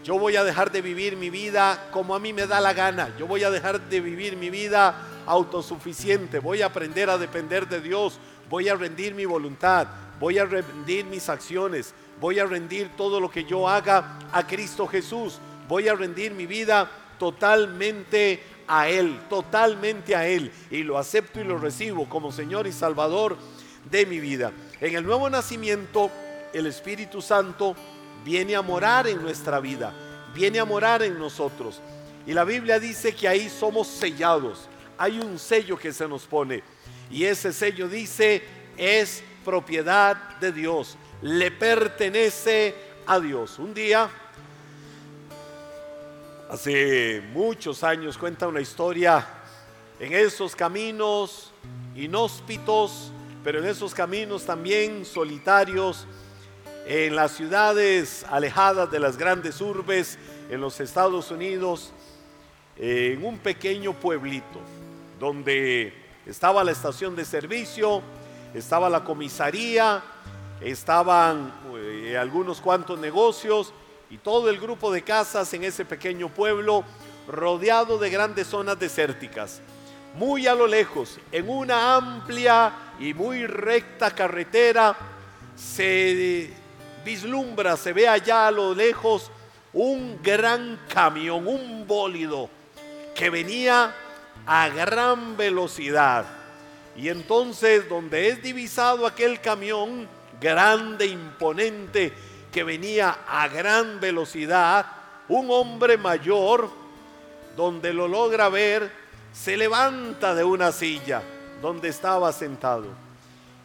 yo 0.04 0.20
voy 0.20 0.36
a 0.36 0.44
dejar 0.44 0.72
de 0.72 0.82
vivir 0.82 1.16
mi 1.16 1.30
vida 1.30 1.90
como 1.92 2.16
a 2.16 2.20
mí 2.20 2.34
me 2.34 2.48
da 2.48 2.60
la 2.60 2.74
gana, 2.74 3.16
yo 3.18 3.28
voy 3.28 3.44
a 3.44 3.52
dejar 3.52 3.80
de 3.82 4.02
vivir 4.02 4.36
mi 4.36 4.50
vida 4.50 4.96
autosuficiente, 5.26 6.40
voy 6.40 6.62
a 6.62 6.68
aprender 6.68 7.10
a 7.10 7.18
depender 7.18 7.68
de 7.68 7.82
Dios, 7.82 8.20
voy 8.50 8.68
a 8.68 8.76
rendir 8.76 9.16
mi 9.16 9.26
voluntad, 9.26 9.88
voy 10.20 10.40
a 10.40 10.46
rendir 10.46 11.06
mis 11.06 11.30
acciones, 11.30 11.94
voy 12.20 12.40
a 12.40 12.46
rendir 12.46 12.90
todo 12.98 13.20
lo 13.20 13.30
que 13.30 13.46
yo 13.46 13.68
haga 13.68 14.20
a 14.32 14.46
Cristo 14.46 14.88
Jesús, 14.88 15.40
voy 15.68 15.88
a 15.88 15.96
rendir 15.96 16.34
mi 16.34 16.46
vida 16.46 16.90
totalmente 17.18 18.44
a 18.68 18.90
Él, 18.90 19.20
totalmente 19.30 20.16
a 20.16 20.28
Él, 20.28 20.52
y 20.70 20.84
lo 20.84 20.98
acepto 20.98 21.40
y 21.40 21.44
lo 21.44 21.58
recibo 21.58 22.08
como 22.10 22.32
Señor 22.32 22.68
y 22.68 22.72
Salvador 22.72 23.38
de 23.90 24.06
mi 24.06 24.20
vida. 24.20 24.52
En 24.84 24.94
el 24.94 25.06
nuevo 25.06 25.30
nacimiento, 25.30 26.12
el 26.52 26.66
Espíritu 26.66 27.22
Santo 27.22 27.74
viene 28.26 28.54
a 28.54 28.62
morar 28.62 29.08
en 29.08 29.22
nuestra 29.22 29.62
vida, 29.62 29.94
viene 30.36 30.60
a 30.60 30.66
morar 30.66 31.02
en 31.04 31.18
nosotros. 31.18 31.80
Y 32.28 32.34
la 32.34 32.44
Biblia 32.44 32.82
dice 32.82 33.16
que 33.16 33.30
ahí 33.30 33.50
somos 33.50 33.88
sellados. 33.88 34.68
Hay 34.98 35.20
un 35.20 35.40
sello 35.40 35.78
que 35.78 35.94
se 35.94 36.06
nos 36.06 36.26
pone. 36.26 36.64
Y 37.10 37.24
ese 37.24 37.54
sello 37.54 37.88
dice, 37.88 38.44
es 38.76 39.24
propiedad 39.46 40.18
de 40.42 40.52
Dios, 40.52 40.98
le 41.22 41.50
pertenece 41.50 42.76
a 43.06 43.22
Dios. 43.22 43.60
Un 43.60 43.74
día, 43.74 44.10
hace 46.50 47.24
muchos 47.32 47.86
años, 47.86 48.18
cuenta 48.18 48.50
una 48.50 48.60
historia 48.60 49.26
en 49.98 50.12
esos 50.12 50.54
caminos 50.58 51.54
inhóspitos, 51.96 53.14
pero 53.44 53.60
en 53.60 53.66
esos 53.66 53.94
caminos 53.94 54.46
también 54.46 55.06
solitarios, 55.06 56.08
en 56.86 57.16
las 57.16 57.32
ciudades 57.34 58.26
alejadas 58.30 58.90
de 58.92 59.00
las 59.00 59.18
grandes 59.18 59.60
urbes, 59.62 60.18
en 60.50 60.62
los 60.62 60.80
Estados 60.80 61.32
Unidos, 61.32 61.94
en 62.78 63.24
un 63.24 63.38
pequeño 63.38 63.94
pueblito 63.94 64.60
donde 65.20 65.94
estaba 66.26 66.64
la 66.64 66.72
estación 66.72 67.16
de 67.16 67.26
servicio, 67.26 68.02
estaba 68.54 68.90
la 68.90 69.04
comisaría, 69.04 70.04
estaban 70.62 71.54
eh, 71.76 72.18
algunos 72.18 72.62
cuantos 72.62 73.00
negocios 73.00 73.74
y 74.10 74.18
todo 74.18 74.50
el 74.50 74.60
grupo 74.60 74.92
de 74.92 75.02
casas 75.02 75.54
en 75.54 75.64
ese 75.64 75.86
pequeño 75.86 76.30
pueblo 76.30 76.84
rodeado 77.28 77.98
de 77.98 78.10
grandes 78.10 78.48
zonas 78.48 78.80
desérticas. 78.80 79.62
Muy 80.14 80.46
a 80.48 80.54
lo 80.54 80.68
lejos, 80.68 81.20
en 81.32 81.50
una 81.50 81.96
amplia 81.96 82.72
y 83.00 83.14
muy 83.14 83.48
recta 83.48 84.12
carretera, 84.12 84.96
se 85.56 86.54
vislumbra, 87.04 87.76
se 87.78 87.94
ve 87.94 88.08
allá 88.08 88.48
a 88.48 88.52
lo 88.52 88.74
lejos 88.74 89.32
un 89.74 90.20
gran 90.22 90.80
camión, 90.88 91.48
un 91.48 91.88
bólido 91.88 92.50
que 93.16 93.30
venía 93.30 93.94
a 94.46 94.70
gran 94.70 95.36
velocidad. 95.36 96.26
Y 96.96 97.10
entonces 97.10 97.90
donde 97.90 98.30
es 98.30 98.44
divisado 98.44 99.08
aquel 99.08 99.42
camión 99.42 100.08
grande, 100.40 101.08
imponente, 101.08 102.14
que 102.52 102.64
venía 102.64 103.18
a 103.28 103.48
gran 103.48 104.00
velocidad, 104.00 104.86
un 105.28 105.50
hombre 105.50 105.98
mayor, 105.98 106.70
donde 107.56 107.94
lo 107.94 108.08
logra 108.08 108.50
ver, 108.50 109.03
se 109.34 109.58
levanta 109.58 110.36
de 110.36 110.44
una 110.44 110.72
silla 110.72 111.24
donde 111.62 111.90
estaba 111.90 112.32
sentado 112.32 112.86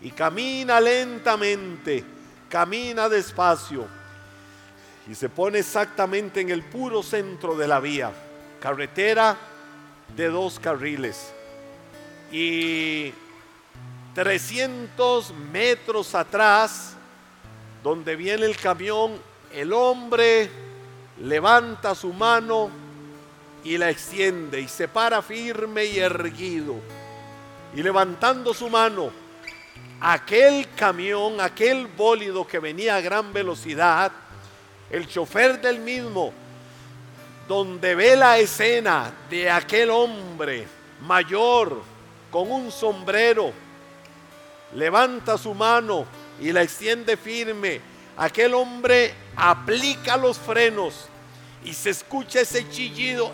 y 0.01 0.11
camina 0.11 0.81
lentamente, 0.81 2.05
camina 2.49 3.09
despacio 3.09 3.87
y 5.09 5.15
se 5.15 5.29
pone 5.29 5.59
exactamente 5.59 6.41
en 6.41 6.51
el 6.51 6.63
puro 6.63 7.03
centro 7.03 7.55
de 7.57 7.69
la 7.69 7.81
vía, 7.81 8.13
carretera 8.61 9.37
de 10.17 10.29
dos 10.29 10.59
carriles. 10.59 11.33
Y 12.31 13.13
300 14.15 15.33
metros 15.51 16.15
atrás, 16.15 16.95
donde 17.83 18.16
viene 18.16 18.45
el 18.45 18.57
camión, 18.57 19.19
el 19.53 19.73
hombre 19.73 20.51
levanta 21.21 21.95
su 21.95 22.12
mano 22.12 22.88
y 23.64 23.79
la 23.79 23.90
extiende 23.90 24.61
y 24.61 24.68
se 24.68 24.88
para 24.88 25.23
firme 25.23 25.85
y 25.85 25.99
erguido. 25.99 26.77
Y 27.75 27.83
levantando 27.83 28.55
su 28.55 28.68
mano, 28.68 29.11
aquel 30.01 30.68
camión, 30.75 31.40
aquel 31.40 31.87
bólido 31.87 32.47
que 32.47 32.59
venía 32.59 32.97
a 32.97 33.01
gran 33.01 33.33
velocidad, 33.33 34.12
el 34.90 35.07
chofer 35.07 35.61
del 35.61 35.81
mismo 35.81 36.33
donde 37.49 37.94
ve 37.94 38.14
la 38.14 38.38
escena 38.38 39.11
de 39.31 39.51
aquel 39.51 39.88
hombre 39.88 40.68
mayor 41.01 41.81
con 42.31 42.53
un 42.53 42.71
sombrero, 42.71 43.53
levanta 44.75 45.38
su 45.38 45.55
mano 45.55 46.05
y 46.40 46.53
la 46.53 46.62
extiende 46.62 47.16
firme. 47.16 47.81
Aquel 48.18 48.53
hombre 48.53 49.14
aplica 49.35 50.16
los 50.16 50.38
frenos 50.38 51.09
y 51.64 51.73
se 51.75 51.90
escucha 51.90 52.40
ese 52.40 52.68
chillido 52.71 53.33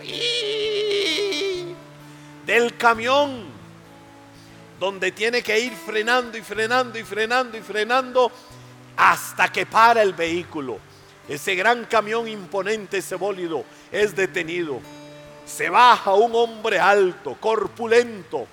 del 2.46 2.76
camión 2.76 3.44
donde 4.78 5.12
tiene 5.12 5.42
que 5.42 5.58
ir 5.58 5.72
frenando 5.74 6.36
y 6.36 6.42
frenando 6.42 6.98
y 6.98 7.04
frenando 7.04 7.56
y 7.56 7.62
frenando 7.62 8.32
hasta 8.96 9.50
que 9.50 9.66
para 9.66 10.02
el 10.02 10.12
vehículo. 10.12 10.78
Ese 11.28 11.54
gran 11.54 11.84
camión 11.84 12.28
imponente, 12.28 12.98
ese 12.98 13.14
bólido, 13.14 13.64
es 13.90 14.14
detenido. 14.14 14.80
Se 15.46 15.70
baja 15.70 16.12
un 16.14 16.34
hombre 16.34 16.78
alto, 16.78 17.36
corpulento, 17.40 18.46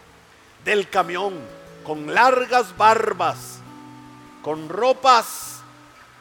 del 0.63 0.89
camión, 0.89 1.39
con 1.84 2.13
largas 2.13 2.75
barbas, 2.77 3.60
con 4.41 4.69
ropas 4.69 5.62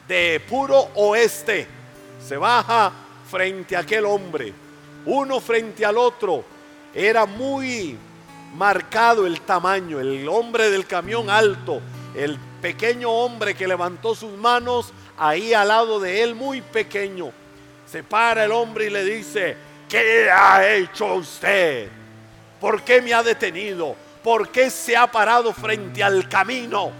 de 0.07 0.41
puro 0.49 0.89
oeste. 0.95 1.67
Se 2.27 2.35
baja 2.37 2.91
frente 3.31 3.77
a 3.77 3.79
aquel 3.79 4.05
hombre, 4.05 4.53
uno 5.05 5.39
frente 5.39 5.85
al 5.85 5.97
otro. 5.97 6.43
Era 6.93 7.25
muy 7.25 7.97
marcado 8.55 9.25
el 9.25 9.39
tamaño, 9.41 10.01
el 10.01 10.27
hombre 10.27 10.69
del 10.69 10.85
camión 10.85 11.29
alto, 11.29 11.81
el 12.13 12.37
pequeño 12.61 13.09
hombre 13.09 13.55
que 13.55 13.67
levantó 13.67 14.13
sus 14.13 14.37
manos 14.37 14.91
ahí 15.17 15.53
al 15.53 15.69
lado 15.69 15.99
de 16.01 16.21
él, 16.21 16.35
muy 16.35 16.61
pequeño. 16.61 17.31
Se 17.89 18.03
para 18.03 18.43
el 18.43 18.51
hombre 18.51 18.87
y 18.87 18.89
le 18.89 19.05
dice, 19.05 19.55
¿qué 19.87 20.29
ha 20.29 20.67
hecho 20.67 21.15
usted? 21.15 21.89
¿Por 22.59 22.83
qué 22.83 23.01
me 23.01 23.13
ha 23.13 23.23
detenido? 23.23 23.95
¿Por 24.21 24.49
qué 24.49 24.69
se 24.69 24.95
ha 24.95 25.07
parado 25.07 25.53
frente 25.53 26.03
al 26.03 26.27
camino 26.27 26.91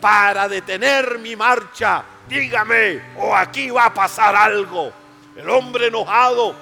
para 0.00 0.48
detener 0.48 1.18
mi 1.18 1.34
marcha? 1.34 2.04
Dígame, 2.28 3.02
o 3.18 3.34
aquí 3.34 3.70
va 3.70 3.86
a 3.86 3.94
pasar 3.94 4.34
algo. 4.34 5.03
El 5.36 5.50
hombre 5.50 5.88
enojado, 5.88 6.54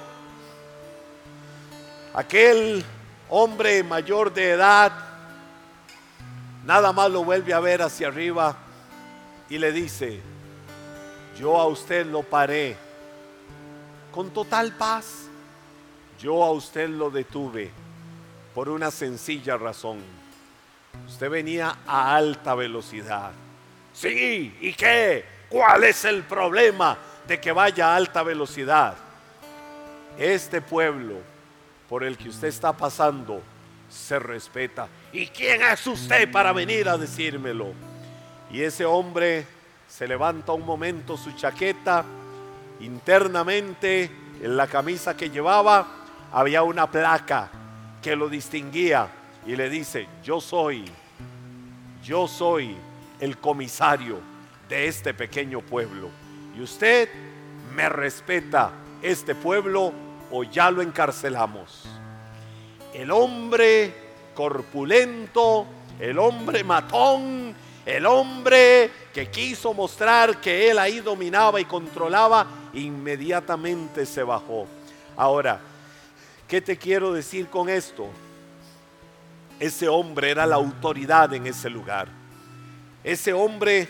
aquel 2.13 2.83
hombre 3.29 3.83
mayor 3.83 4.33
de 4.33 4.51
edad, 4.51 4.91
nada 6.65 6.91
más 6.91 7.11
lo 7.11 7.23
vuelve 7.23 7.53
a 7.53 7.59
ver 7.59 7.81
hacia 7.81 8.07
arriba 8.07 8.57
y 9.49 9.57
le 9.57 9.71
dice, 9.71 10.19
yo 11.39 11.59
a 11.59 11.67
usted 11.67 12.05
lo 12.05 12.23
paré 12.23 12.75
con 14.11 14.29
total 14.31 14.71
paz. 14.73 15.27
Yo 16.19 16.43
a 16.43 16.51
usted 16.51 16.87
lo 16.87 17.09
detuve 17.09 17.69
por 18.53 18.69
una 18.69 18.91
sencilla 18.91 19.57
razón. 19.57 19.99
Usted 21.07 21.29
venía 21.29 21.79
a 21.85 22.15
alta 22.15 22.55
velocidad. 22.55 23.31
Sí, 23.91 24.55
¿y 24.61 24.73
qué? 24.73 25.25
¿Cuál 25.49 25.83
es 25.83 26.05
el 26.05 26.23
problema 26.23 26.97
de 27.27 27.39
que 27.39 27.51
vaya 27.51 27.93
a 27.93 27.95
alta 27.95 28.23
velocidad? 28.23 28.95
Este 30.17 30.61
pueblo 30.61 31.15
por 31.89 32.03
el 32.03 32.17
que 32.17 32.29
usted 32.29 32.47
está 32.47 32.73
pasando 32.73 33.41
se 33.89 34.19
respeta. 34.19 34.87
¿Y 35.11 35.27
quién 35.27 35.61
es 35.61 35.85
usted 35.85 36.31
para 36.31 36.51
venir 36.51 36.89
a 36.89 36.97
decírmelo? 36.97 37.73
Y 38.51 38.61
ese 38.61 38.85
hombre 38.85 39.45
se 39.87 40.07
levanta 40.07 40.51
un 40.53 40.65
momento 40.65 41.17
su 41.17 41.31
chaqueta, 41.33 42.03
internamente 42.79 44.09
en 44.41 44.57
la 44.57 44.67
camisa 44.67 45.15
que 45.15 45.29
llevaba 45.29 45.87
había 46.31 46.63
una 46.63 46.89
placa 46.89 47.49
que 48.01 48.15
lo 48.15 48.27
distinguía 48.27 49.07
y 49.45 49.55
le 49.55 49.69
dice, 49.69 50.07
yo 50.23 50.41
soy, 50.41 50.85
yo 52.03 52.27
soy 52.27 52.75
el 53.19 53.37
comisario 53.37 54.19
de 54.67 54.87
este 54.87 55.13
pequeño 55.13 55.61
pueblo. 55.61 56.09
Y 56.55 56.61
usted 56.61 57.09
me 57.75 57.89
respeta 57.89 58.71
este 59.01 59.35
pueblo 59.35 59.91
o 60.31 60.43
ya 60.43 60.69
lo 60.71 60.81
encarcelamos. 60.81 61.85
El 62.93 63.11
hombre 63.11 63.93
corpulento, 64.35 65.65
el 65.99 66.17
hombre 66.19 66.63
matón, 66.63 67.55
el 67.85 68.05
hombre 68.05 68.89
que 69.13 69.29
quiso 69.29 69.73
mostrar 69.73 70.39
que 70.39 70.69
él 70.69 70.79
ahí 70.79 70.99
dominaba 70.99 71.59
y 71.59 71.65
controlaba, 71.65 72.45
inmediatamente 72.73 74.05
se 74.05 74.23
bajó. 74.23 74.67
Ahora, 75.17 75.59
¿qué 76.47 76.61
te 76.61 76.77
quiero 76.77 77.13
decir 77.13 77.47
con 77.47 77.69
esto? 77.69 78.09
ese 79.59 79.87
hombre 79.87 80.29
era 80.29 80.45
la 80.45 80.55
autoridad 80.55 81.33
en 81.33 81.47
ese 81.47 81.69
lugar. 81.69 82.09
Ese 83.03 83.31
hombre, 83.31 83.87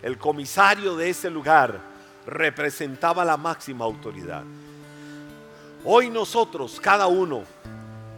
el 0.00 0.16
comisario 0.16 0.96
de 0.96 1.10
ese 1.10 1.28
lugar, 1.28 1.80
representaba 2.28 3.24
la 3.24 3.36
máxima 3.36 3.84
autoridad. 3.84 4.44
Hoy 5.84 6.10
nosotros, 6.10 6.78
cada 6.80 7.06
uno, 7.06 7.42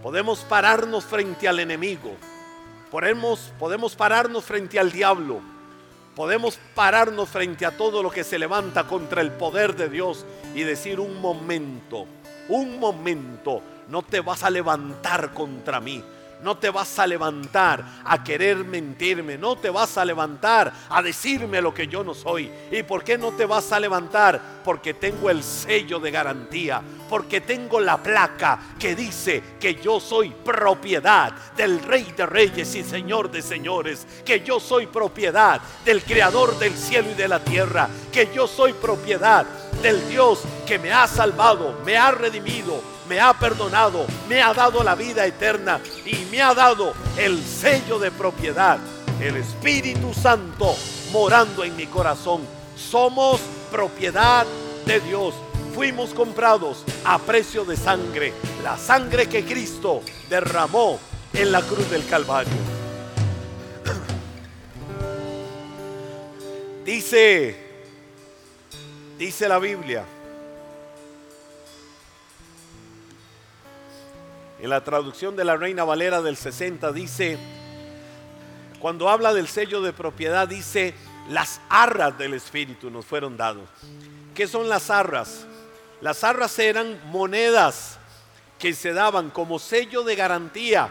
podemos 0.03 0.41
pararnos 0.41 1.05
frente 1.05 1.49
al 1.49 1.61
enemigo, 1.61 2.17
podemos, 2.91 3.53
podemos 3.59 3.95
pararnos 3.95 4.45
frente 4.45 4.79
al 4.79 4.91
diablo, 4.91 5.41
podemos 6.17 6.59
pararnos 6.75 7.29
frente 7.29 7.65
a 7.65 7.77
todo 7.77 8.03
lo 8.03 8.11
que 8.11 8.25
se 8.25 8.39
levanta 8.39 8.85
contra 8.85 9.21
el 9.21 9.31
poder 9.31 9.77
de 9.77 9.89
Dios 9.89 10.27
y 10.55 10.63
decir 10.63 10.99
un 10.99 11.21
momento, 11.21 12.07
un 12.49 12.81
momento, 12.81 13.63
no 13.89 14.03
te 14.03 14.21
vas 14.21 14.43
a 14.43 14.51
levantar 14.51 15.33
contra 15.33 15.81
mí 15.81 16.03
no 16.43 16.57
te 16.57 16.71
vas 16.71 16.99
a 16.99 17.07
levantar 17.07 17.85
a 18.05 18.23
querer 18.23 18.57
mentirme. 18.59 19.37
No 19.37 19.57
te 19.57 19.71
vas 19.71 19.97
a 19.99 20.05
levantar 20.05 20.73
a 20.89 21.03
decirme 21.03 21.61
lo 21.61 21.75
que 21.75 21.87
yo 21.87 22.03
no 22.03 22.15
soy. 22.15 22.51
¿Y 22.71 22.83
por 22.83 23.05
qué 23.05 23.19
no 23.19 23.33
te 23.33 23.47
vas 23.47 23.73
a 23.73 23.81
levantar? 23.81 24.41
Porque 24.65 24.95
tengo 24.95 25.31
el 25.31 25.43
sello 25.43 25.99
de 25.99 26.11
garantía. 26.11 26.83
Porque 27.09 27.41
tengo 27.41 27.81
la 27.81 28.03
placa 28.03 28.59
que 28.79 28.95
dice 28.95 29.43
que 29.59 29.75
yo 29.75 30.01
soy 30.01 30.31
propiedad 30.31 31.33
del 31.57 31.83
Rey 31.83 32.13
de 32.17 32.27
Reyes 32.27 32.75
y 32.75 32.85
Señor 32.85 33.31
de 33.31 33.43
Señores. 33.43 34.07
Que 34.25 34.41
yo 34.41 34.61
soy 34.61 34.87
propiedad 34.87 35.61
del 35.85 36.03
Creador 36.03 36.59
del 36.59 36.77
cielo 36.77 37.11
y 37.11 37.15
de 37.15 37.29
la 37.29 37.41
tierra. 37.41 37.89
Que 38.13 38.31
yo 38.35 38.47
soy 38.47 38.73
propiedad 38.73 39.47
del 39.83 40.09
Dios 40.09 40.43
que 40.67 40.79
me 40.79 40.93
ha 40.93 41.07
salvado, 41.07 41.81
me 41.85 41.97
ha 41.97 42.11
redimido 42.11 42.90
me 43.11 43.19
ha 43.19 43.33
perdonado, 43.33 44.07
me 44.29 44.41
ha 44.41 44.55
dado 44.55 44.85
la 44.85 44.95
vida 44.95 45.27
eterna 45.27 45.81
y 46.07 46.15
me 46.31 46.41
ha 46.41 46.55
dado 46.55 46.95
el 47.19 47.43
sello 47.45 47.99
de 47.99 48.13
propiedad, 48.13 48.79
el 49.21 49.37
Espíritu 49.37 50.15
Santo 50.15 50.77
morando 51.11 51.65
en 51.65 51.75
mi 51.75 51.87
corazón. 51.89 52.43
Somos 52.77 53.41
propiedad 53.73 54.47
de 54.87 55.01
Dios. 55.01 55.35
Fuimos 55.75 56.11
comprados 56.11 56.85
a 57.05 57.19
precio 57.19 57.65
de 57.65 57.77
sangre, 57.77 58.33
la 58.63 58.77
sangre 58.77 59.29
que 59.29 59.45
Cristo 59.45 60.03
derramó 60.29 61.01
en 61.33 61.51
la 61.51 61.63
cruz 61.63 61.91
del 61.91 62.07
Calvario. 62.07 62.53
Dice, 66.85 67.57
dice 69.19 69.49
la 69.49 69.59
Biblia, 69.59 70.05
En 74.61 74.69
la 74.69 74.85
traducción 74.85 75.37
de 75.37 75.45
la 75.45 75.57
Reina 75.57 75.85
Valera 75.85 76.21
del 76.21 76.37
60 76.37 76.93
dice, 76.93 77.39
cuando 78.79 79.09
habla 79.09 79.33
del 79.33 79.49
sello 79.49 79.81
de 79.81 79.95
propiedad, 79.95 80.47
dice, 80.47 80.93
las 81.31 81.63
arras 81.71 82.19
del 82.19 82.35
Espíritu 82.35 82.91
nos 82.91 83.07
fueron 83.07 83.39
dados. 83.39 83.67
¿Qué 84.35 84.47
son 84.47 84.69
las 84.69 84.91
arras? 84.91 85.47
Las 86.03 86.25
arras 86.25 86.59
eran 86.59 87.01
monedas 87.11 87.99
que 88.59 88.75
se 88.75 88.93
daban 88.93 89.31
como 89.31 89.59
sello 89.59 90.03
de 90.03 90.15
garantía 90.15 90.91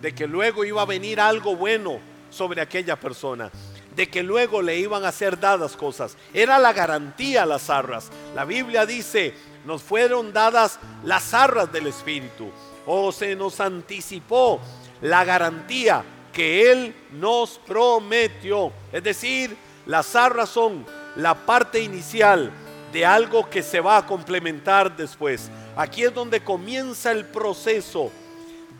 de 0.00 0.14
que 0.14 0.26
luego 0.26 0.64
iba 0.64 0.80
a 0.80 0.86
venir 0.86 1.20
algo 1.20 1.56
bueno 1.56 1.98
sobre 2.30 2.62
aquella 2.62 2.96
persona, 2.98 3.50
de 3.94 4.08
que 4.08 4.22
luego 4.22 4.62
le 4.62 4.78
iban 4.78 5.04
a 5.04 5.12
ser 5.12 5.38
dadas 5.38 5.76
cosas. 5.76 6.16
Era 6.32 6.58
la 6.58 6.72
garantía 6.72 7.44
las 7.44 7.68
arras. 7.68 8.08
La 8.34 8.46
Biblia 8.46 8.86
dice, 8.86 9.34
nos 9.66 9.82
fueron 9.82 10.32
dadas 10.32 10.78
las 11.04 11.34
arras 11.34 11.70
del 11.70 11.88
Espíritu 11.88 12.50
o 12.92 13.12
se 13.12 13.36
nos 13.36 13.60
anticipó 13.60 14.60
la 15.00 15.24
garantía 15.24 16.04
que 16.32 16.72
Él 16.72 16.94
nos 17.12 17.60
prometió. 17.64 18.72
Es 18.90 19.04
decir, 19.04 19.56
las 19.86 20.16
arras 20.16 20.48
son 20.48 20.84
la 21.14 21.34
parte 21.46 21.80
inicial 21.80 22.50
de 22.92 23.06
algo 23.06 23.48
que 23.48 23.62
se 23.62 23.78
va 23.78 23.98
a 23.98 24.06
complementar 24.06 24.96
después. 24.96 25.52
Aquí 25.76 26.02
es 26.02 26.12
donde 26.12 26.42
comienza 26.42 27.12
el 27.12 27.26
proceso 27.26 28.10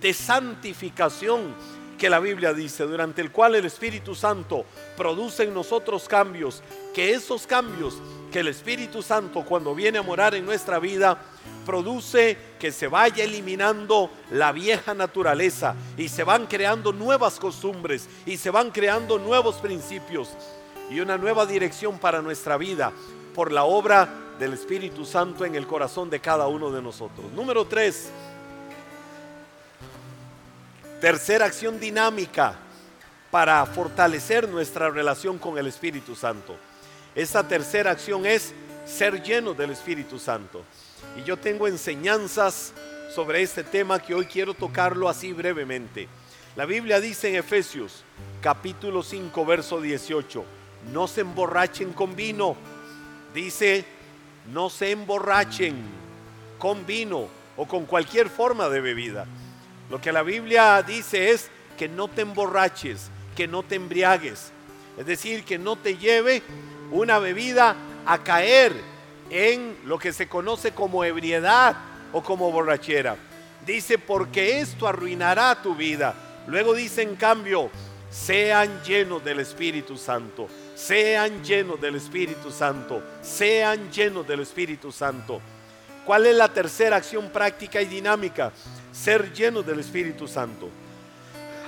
de 0.01 0.13
santificación 0.13 1.55
que 1.97 2.11
la 2.11 2.19
Biblia 2.19 2.53
dice, 2.53 2.85
durante 2.85 3.23
el 3.23 3.31
cual 3.31 3.55
el 3.55 3.67
Espíritu 3.67 4.17
Santo 4.17 4.65
produce 4.97 5.45
en 5.45 5.55
nosotros 5.55 6.09
cambios, 6.09 6.65
que 6.95 7.13
esos 7.13 7.47
cambios 7.47 7.99
que 8.33 8.41
el 8.41 8.49
Espíritu 8.49 9.03
Santo 9.03 9.45
cuando 9.45 9.75
viene 9.75 9.99
a 9.99 10.03
morar 10.03 10.35
en 10.35 10.47
nuestra 10.47 10.79
vida, 10.79 11.23
produce 11.65 12.37
que 12.59 12.73
se 12.73 12.89
vaya 12.89 13.25
eliminando 13.25 14.11
la 14.31 14.53
vieja 14.53 14.95
naturaleza 14.95 15.75
y 15.97 16.09
se 16.09 16.25
van 16.25 16.47
creando 16.47 16.93
nuevas 16.93 17.39
costumbres 17.39 18.09
y 18.27 18.37
se 18.37 18.51
van 18.51 18.71
creando 18.71 19.19
nuevos 19.19 19.57
principios 19.57 20.31
y 20.91 21.01
una 21.01 21.17
nueva 21.17 21.47
dirección 21.47 21.99
para 21.99 22.21
nuestra 22.21 22.57
vida 22.57 22.93
por 23.35 23.53
la 23.53 23.65
obra 23.65 24.09
del 24.39 24.55
Espíritu 24.55 25.05
Santo 25.05 25.45
en 25.45 25.55
el 25.55 25.67
corazón 25.67 26.11
de 26.11 26.21
cada 26.21 26.47
uno 26.49 26.71
de 26.71 26.83
nosotros. 26.83 27.31
Número 27.33 27.67
tres, 27.67 28.11
tercera 31.01 31.47
acción 31.47 31.79
dinámica 31.79 32.55
para 33.31 33.65
fortalecer 33.67 34.49
nuestra 34.49 34.91
relación 34.91 35.39
con 35.39 35.57
el 35.59 35.67
Espíritu 35.67 36.17
Santo. 36.17 36.57
Esta 37.15 37.47
tercera 37.47 37.93
acción 37.93 38.27
es 38.27 38.53
ser 38.87 39.23
lleno 39.23 39.55
del 39.55 39.71
Espíritu 39.71 40.19
Santo. 40.19 40.65
Y 41.17 41.25
yo 41.25 41.37
tengo 41.37 41.67
enseñanzas 41.69 42.73
sobre 43.15 43.43
este 43.43 43.65
tema 43.65 43.99
que 43.99 44.15
hoy 44.15 44.27
quiero 44.27 44.55
tocarlo 44.55 45.09
así 45.09 45.33
brevemente. 45.33 46.09
La 46.57 46.65
Biblia 46.65 47.01
dice 47.01 47.29
en 47.29 47.37
Efesios 47.37 48.05
capítulo 48.41 49.03
5 49.03 49.45
verso 49.45 49.81
18, 49.81 50.45
no 50.93 51.07
se 51.07 51.21
emborrachen 51.23 51.93
con 51.93 52.17
vino. 52.17 52.57
Dice, 53.35 53.85
no 54.53 54.71
se 54.71 54.91
emborrachen 54.91 55.77
con 56.59 56.87
vino 56.87 57.29
o 57.57 57.67
con 57.67 57.87
cualquier 57.87 58.29
forma 58.29 58.69
de 58.69 58.81
bebida. 58.81 59.27
Lo 59.91 60.01
que 60.01 60.13
la 60.13 60.23
Biblia 60.23 60.83
dice 60.83 61.31
es 61.31 61.51
que 61.77 61.89
no 61.89 62.09
te 62.09 62.23
emborraches, 62.23 63.11
que 63.37 63.47
no 63.47 63.63
te 63.63 63.75
embriagues. 63.75 64.53
Es 64.99 65.07
decir, 65.07 65.45
que 65.45 65.59
no 65.59 65.77
te 65.77 65.97
lleve 65.97 66.43
una 66.91 67.19
bebida 67.19 67.77
a 68.07 68.19
caer 68.19 68.73
en 69.31 69.77
lo 69.85 69.99
que 69.99 70.13
se 70.13 70.29
conoce 70.29 70.73
como 70.73 71.05
ebriedad 71.05 71.77
o 72.13 72.23
como 72.23 72.51
borrachera. 72.51 73.17
Dice, 73.65 73.99
porque 73.99 74.61
esto 74.61 74.87
arruinará 74.87 75.63
tu 75.63 75.75
vida. 75.75 76.15
Luego 76.47 76.75
dice, 76.75 77.03
en 77.03 77.17
cambio, 77.17 77.71
sean 78.11 78.83
llenos 78.83 79.25
del 79.25 79.41
Espíritu 79.41 79.97
Santo, 79.97 80.49
sean 80.75 81.45
llenos 81.45 81.81
del 81.81 81.95
Espíritu 81.95 82.51
Santo, 82.51 83.03
sean 83.23 83.91
llenos 83.93 84.27
del 84.27 84.41
Espíritu 84.41 84.91
Santo. 84.91 85.41
¿Cuál 86.05 86.27
es 86.27 86.35
la 86.35 86.49
tercera 86.49 86.97
acción 86.97 87.31
práctica 87.31 87.81
y 87.81 87.87
dinámica? 87.87 88.53
Ser 88.93 89.33
llenos 89.33 89.65
del 89.65 89.79
Espíritu 89.79 90.27
Santo. 90.27 90.69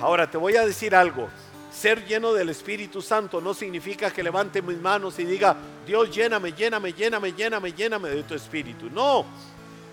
Ahora 0.01 0.29
te 0.29 0.37
voy 0.37 0.57
a 0.57 0.65
decir 0.65 0.93
algo. 0.95 1.29
Ser 1.73 2.05
lleno 2.05 2.33
del 2.33 2.49
Espíritu 2.49 3.01
Santo 3.01 3.41
no 3.41 3.53
significa 3.53 4.11
que 4.11 4.21
levante 4.21 4.61
mis 4.61 4.77
manos 4.77 5.17
y 5.17 5.25
diga, 5.25 5.57
Dios 5.87 6.15
lléname, 6.15 6.53
lléname, 6.53 6.93
lléname, 6.93 7.33
lléname, 7.33 7.73
lléname 7.73 8.09
de 8.09 8.23
tu 8.23 8.35
Espíritu. 8.35 8.91
No, 8.91 9.25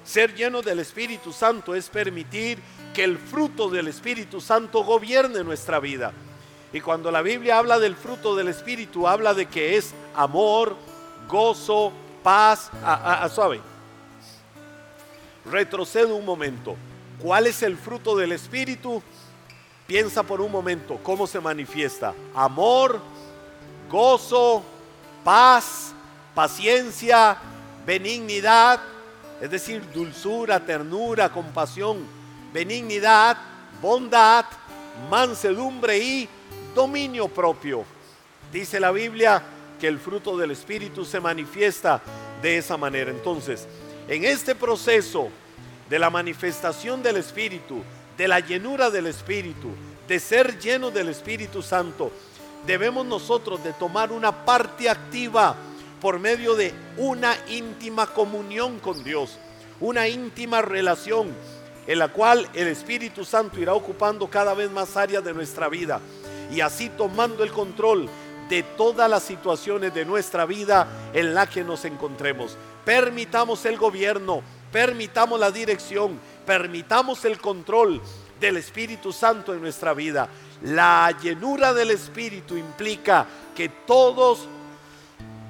ser 0.05 0.35
lleno 0.35 0.61
del 0.61 0.81
Espíritu 0.81 1.33
Santo 1.33 1.75
es 1.75 1.89
permitir 1.89 2.59
que 2.93 3.03
el 3.03 3.17
fruto 3.17 3.71
del 3.71 3.89
Espíritu 3.89 4.41
Santo 4.41 4.85
gobierne 4.85 5.43
nuestra 5.43 5.81
vida. 5.81 6.13
Y 6.73 6.81
cuando 6.81 7.11
la 7.11 7.23
Biblia 7.23 7.59
habla 7.59 7.79
del 7.79 7.97
fruto 7.97 8.37
del 8.37 8.49
Espíritu, 8.49 9.09
habla 9.09 9.35
de 9.35 9.47
que 9.47 9.77
es 9.77 9.95
amor, 10.15 10.77
gozo, 11.29 11.93
paz, 12.23 12.71
a, 12.85 13.29
suave. 13.29 13.61
Retrocedo 15.51 16.15
un 16.15 16.25
momento. 16.25 16.77
¿Cuál 17.19 17.47
es 17.47 17.63
el 17.63 17.77
fruto 17.77 18.17
del 18.17 18.33
Espíritu? 18.33 19.03
Piensa 19.91 20.23
por 20.23 20.41
un 20.41 20.53
momento 20.53 21.01
cómo 21.03 21.27
se 21.27 21.41
manifiesta. 21.41 22.15
Amor, 22.33 23.01
gozo, 23.91 24.63
paz, 25.25 25.93
paciencia, 26.33 27.37
benignidad, 27.85 28.79
es 29.41 29.51
decir, 29.51 29.83
dulzura, 29.93 30.65
ternura, 30.65 31.33
compasión, 31.33 32.07
benignidad, 32.53 33.37
bondad, 33.83 34.45
mansedumbre 35.11 35.99
y 35.99 36.29
dominio 36.73 37.27
propio. 37.27 37.85
Dice 38.53 38.79
la 38.79 38.93
Biblia 38.93 39.43
que 39.81 39.89
el 39.89 39.99
fruto 39.99 40.37
del 40.37 40.53
Espíritu 40.53 41.05
se 41.05 41.19
manifiesta 41.19 42.01
de 42.41 42.59
esa 42.59 42.77
manera. 42.77 43.11
Entonces, 43.11 43.67
en 44.07 44.25
este 44.25 44.55
proceso 44.55 45.31
de 45.89 45.99
la 45.99 46.11
manifestación 46.11 47.03
del 47.03 47.17
Espíritu, 47.17 47.83
de 48.17 48.29
la 48.29 48.41
llenura 48.41 48.91
del 48.91 49.07
Espíritu, 49.07 49.69
de 50.07 50.19
ser 50.21 50.59
lleno 50.59 50.91
del 50.91 51.09
Espíritu 51.09 51.63
Santo, 51.63 52.11
debemos 52.67 53.07
nosotros 53.07 53.63
de 53.65 53.73
tomar 53.73 54.13
una 54.13 54.45
parte 54.45 54.89
activa 54.89 55.55
por 56.01 56.19
medio 56.19 56.55
de 56.55 56.73
una 56.97 57.37
íntima 57.49 58.07
comunión 58.07 58.79
con 58.79 59.03
Dios, 59.05 59.39
una 59.81 60.09
íntima 60.09 60.63
relación 60.63 61.29
en 61.87 61.99
la 61.99 62.09
cual 62.09 62.49
el 62.55 62.69
Espíritu 62.69 63.25
Santo 63.25 63.59
irá 63.59 63.75
ocupando 63.75 64.29
cada 64.29 64.55
vez 64.55 64.71
más 64.71 64.97
áreas 64.97 65.25
de 65.25 65.35
nuestra 65.35 65.69
vida 65.69 66.01
y 66.53 66.61
así 66.61 66.89
tomando 66.91 67.43
el 67.43 67.53
control 67.53 68.09
de 68.49 68.63
todas 68.63 69.09
las 69.09 69.23
situaciones 69.23 69.95
de 69.95 70.05
nuestra 70.05 70.45
vida 70.45 70.87
en 71.15 71.35
la 71.35 71.49
que 71.49 71.65
nos 71.65 71.85
encontremos. 71.85 72.57
Permitamos 72.85 73.65
el 73.65 73.79
gobierno, 73.79 74.43
permitamos 74.73 75.39
la 75.39 75.51
dirección, 75.51 76.19
permitamos 76.47 77.25
el 77.25 77.39
control 77.39 78.01
del 78.41 78.57
Espíritu 78.57 79.13
Santo 79.13 79.53
en 79.53 79.61
nuestra 79.61 79.95
vida. 79.95 80.29
La 80.63 81.15
llenura 81.23 81.73
del 81.73 81.91
Espíritu 81.91 82.57
implica 82.57 83.27
que 83.55 83.69
todos, 83.69 84.49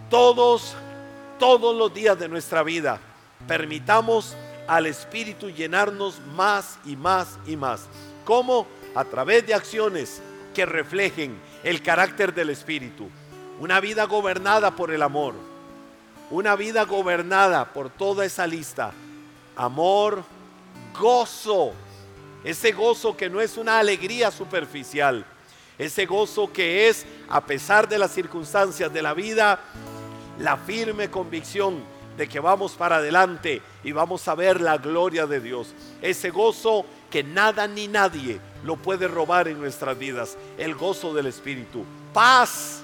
todos, 0.08 0.74
todos 1.38 1.76
los 1.76 1.94
días 1.94 2.18
de 2.18 2.28
nuestra 2.28 2.62
vida 2.62 3.00
permitamos 3.46 4.36
al 4.66 4.86
Espíritu 4.86 5.50
llenarnos 5.50 6.20
más 6.36 6.78
y 6.84 6.96
más 6.96 7.38
y 7.46 7.56
más. 7.56 7.86
¿Cómo? 8.24 8.66
A 8.94 9.04
través 9.04 9.46
de 9.46 9.54
acciones 9.54 10.20
que 10.54 10.66
reflejen 10.66 11.38
el 11.64 11.82
carácter 11.82 12.34
del 12.34 12.50
Espíritu. 12.50 13.08
Una 13.60 13.80
vida 13.80 14.04
gobernada 14.04 14.70
por 14.72 14.90
el 14.90 15.02
amor. 15.02 15.34
Una 16.30 16.54
vida 16.54 16.84
gobernada 16.84 17.72
por 17.72 17.90
toda 17.90 18.24
esa 18.24 18.46
lista. 18.46 18.92
Amor, 19.56 20.22
gozo. 20.98 21.72
Ese 22.44 22.72
gozo 22.72 23.16
que 23.16 23.28
no 23.28 23.40
es 23.40 23.56
una 23.56 23.78
alegría 23.78 24.30
superficial. 24.30 25.24
Ese 25.78 26.06
gozo 26.06 26.52
que 26.52 26.88
es, 26.88 27.06
a 27.28 27.40
pesar 27.40 27.88
de 27.88 27.98
las 27.98 28.12
circunstancias 28.12 28.92
de 28.92 29.02
la 29.02 29.14
vida, 29.14 29.60
la 30.38 30.56
firme 30.56 31.10
convicción 31.10 31.82
de 32.16 32.28
que 32.28 32.40
vamos 32.40 32.72
para 32.72 32.96
adelante 32.96 33.62
y 33.82 33.92
vamos 33.92 34.26
a 34.28 34.34
ver 34.34 34.60
la 34.60 34.76
gloria 34.76 35.26
de 35.26 35.40
Dios. 35.40 35.74
Ese 36.02 36.30
gozo 36.30 36.84
que 37.10 37.22
nada 37.22 37.66
ni 37.66 37.88
nadie 37.88 38.40
lo 38.64 38.76
puede 38.76 39.08
robar 39.08 39.48
en 39.48 39.58
nuestras 39.58 39.98
vidas. 39.98 40.36
El 40.58 40.74
gozo 40.74 41.14
del 41.14 41.26
Espíritu. 41.26 41.84
Paz. 42.12 42.82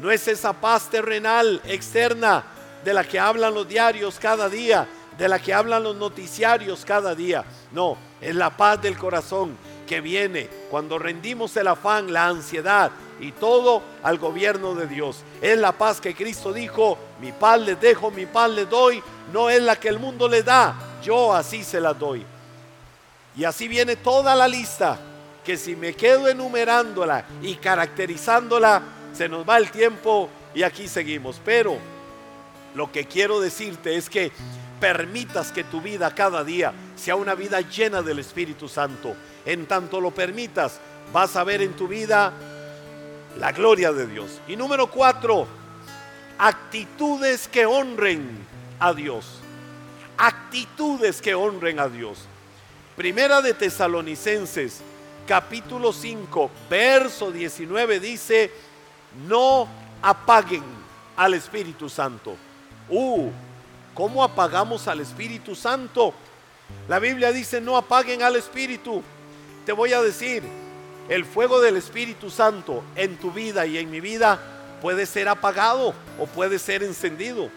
No 0.00 0.10
es 0.10 0.26
esa 0.28 0.52
paz 0.52 0.90
terrenal, 0.90 1.60
externa, 1.64 2.44
de 2.84 2.94
la 2.94 3.04
que 3.04 3.18
hablan 3.18 3.54
los 3.54 3.68
diarios 3.68 4.18
cada 4.18 4.48
día, 4.48 4.88
de 5.18 5.28
la 5.28 5.38
que 5.38 5.54
hablan 5.54 5.82
los 5.82 5.96
noticiarios 5.96 6.84
cada 6.84 7.14
día. 7.14 7.44
No, 7.72 7.96
es 8.20 8.34
la 8.34 8.50
paz 8.56 8.80
del 8.82 8.98
corazón 8.98 9.56
que 9.86 10.00
viene 10.00 10.48
cuando 10.70 10.98
rendimos 10.98 11.56
el 11.56 11.68
afán, 11.68 12.12
la 12.12 12.26
ansiedad 12.28 12.90
y 13.20 13.32
todo 13.32 13.82
al 14.02 14.18
gobierno 14.18 14.74
de 14.74 14.86
Dios. 14.86 15.22
Es 15.40 15.58
la 15.58 15.72
paz 15.72 16.00
que 16.00 16.14
Cristo 16.14 16.52
dijo, 16.52 16.98
mi 17.20 17.32
paz 17.32 17.60
les 17.60 17.80
dejo, 17.80 18.10
mi 18.10 18.26
paz 18.26 18.50
les 18.50 18.68
doy, 18.68 19.02
no 19.32 19.50
es 19.50 19.62
la 19.62 19.76
que 19.76 19.88
el 19.88 19.98
mundo 19.98 20.28
le 20.28 20.42
da, 20.42 20.74
yo 21.02 21.34
así 21.34 21.62
se 21.62 21.80
la 21.80 21.92
doy. 21.92 22.24
Y 23.36 23.44
así 23.44 23.68
viene 23.68 23.96
toda 23.96 24.34
la 24.34 24.48
lista, 24.48 24.98
que 25.44 25.56
si 25.56 25.74
me 25.74 25.94
quedo 25.94 26.28
enumerándola 26.28 27.24
y 27.40 27.56
caracterizándola, 27.56 28.82
se 29.12 29.28
nos 29.28 29.48
va 29.48 29.58
el 29.58 29.70
tiempo 29.70 30.28
y 30.54 30.62
aquí 30.62 30.88
seguimos. 30.88 31.40
Pero 31.44 31.76
lo 32.74 32.90
que 32.90 33.06
quiero 33.06 33.40
decirte 33.40 33.96
es 33.96 34.08
que 34.08 34.32
permitas 34.82 35.52
que 35.52 35.62
tu 35.62 35.80
vida 35.80 36.12
cada 36.12 36.42
día 36.42 36.72
sea 36.96 37.14
una 37.14 37.36
vida 37.36 37.60
llena 37.60 38.02
del 38.02 38.18
Espíritu 38.18 38.68
Santo. 38.68 39.14
En 39.46 39.66
tanto 39.66 40.00
lo 40.00 40.10
permitas, 40.10 40.80
vas 41.12 41.36
a 41.36 41.44
ver 41.44 41.62
en 41.62 41.74
tu 41.74 41.86
vida 41.86 42.32
la 43.38 43.52
gloria 43.52 43.92
de 43.92 44.08
Dios. 44.08 44.40
Y 44.48 44.56
número 44.56 44.88
cuatro, 44.88 45.46
actitudes 46.36 47.46
que 47.46 47.64
honren 47.64 48.44
a 48.80 48.92
Dios. 48.92 49.38
Actitudes 50.18 51.22
que 51.22 51.36
honren 51.36 51.78
a 51.78 51.88
Dios. 51.88 52.26
Primera 52.96 53.40
de 53.40 53.54
Tesalonicenses, 53.54 54.80
capítulo 55.28 55.92
5, 55.92 56.50
verso 56.68 57.30
19 57.30 58.00
dice, 58.00 58.50
no 59.28 59.68
apaguen 60.02 60.64
al 61.16 61.34
Espíritu 61.34 61.88
Santo. 61.88 62.34
Uh, 62.88 63.30
¿cómo 63.94 64.24
apagamos 64.24 64.88
al 64.88 65.00
Espíritu 65.00 65.54
Santo? 65.54 66.14
La 66.88 66.98
Biblia 66.98 67.32
dice, 67.32 67.60
no 67.60 67.76
apaguen 67.76 68.22
al 68.22 68.36
Espíritu. 68.36 69.02
Te 69.66 69.72
voy 69.72 69.92
a 69.92 70.02
decir, 70.02 70.42
el 71.08 71.24
fuego 71.24 71.60
del 71.60 71.76
Espíritu 71.76 72.30
Santo 72.30 72.82
en 72.96 73.16
tu 73.16 73.30
vida 73.30 73.66
y 73.66 73.78
en 73.78 73.90
mi 73.90 74.00
vida 74.00 74.40
puede 74.80 75.06
ser 75.06 75.28
apagado 75.28 75.94
o 76.18 76.26
puede 76.26 76.58
ser 76.58 76.82
encendido. 76.82 77.50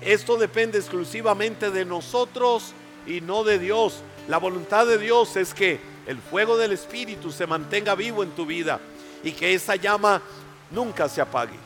Esto 0.00 0.36
depende 0.36 0.78
exclusivamente 0.78 1.70
de 1.70 1.84
nosotros 1.84 2.72
y 3.06 3.20
no 3.20 3.44
de 3.44 3.58
Dios. 3.58 4.02
La 4.28 4.38
voluntad 4.38 4.86
de 4.86 4.98
Dios 4.98 5.36
es 5.36 5.54
que 5.54 5.80
el 6.06 6.18
fuego 6.18 6.56
del 6.56 6.72
Espíritu 6.72 7.32
se 7.32 7.46
mantenga 7.46 7.94
vivo 7.94 8.22
en 8.22 8.30
tu 8.30 8.46
vida 8.46 8.80
y 9.22 9.32
que 9.32 9.54
esa 9.54 9.76
llama 9.76 10.20
nunca 10.70 11.08
se 11.08 11.20
apague. 11.20 11.58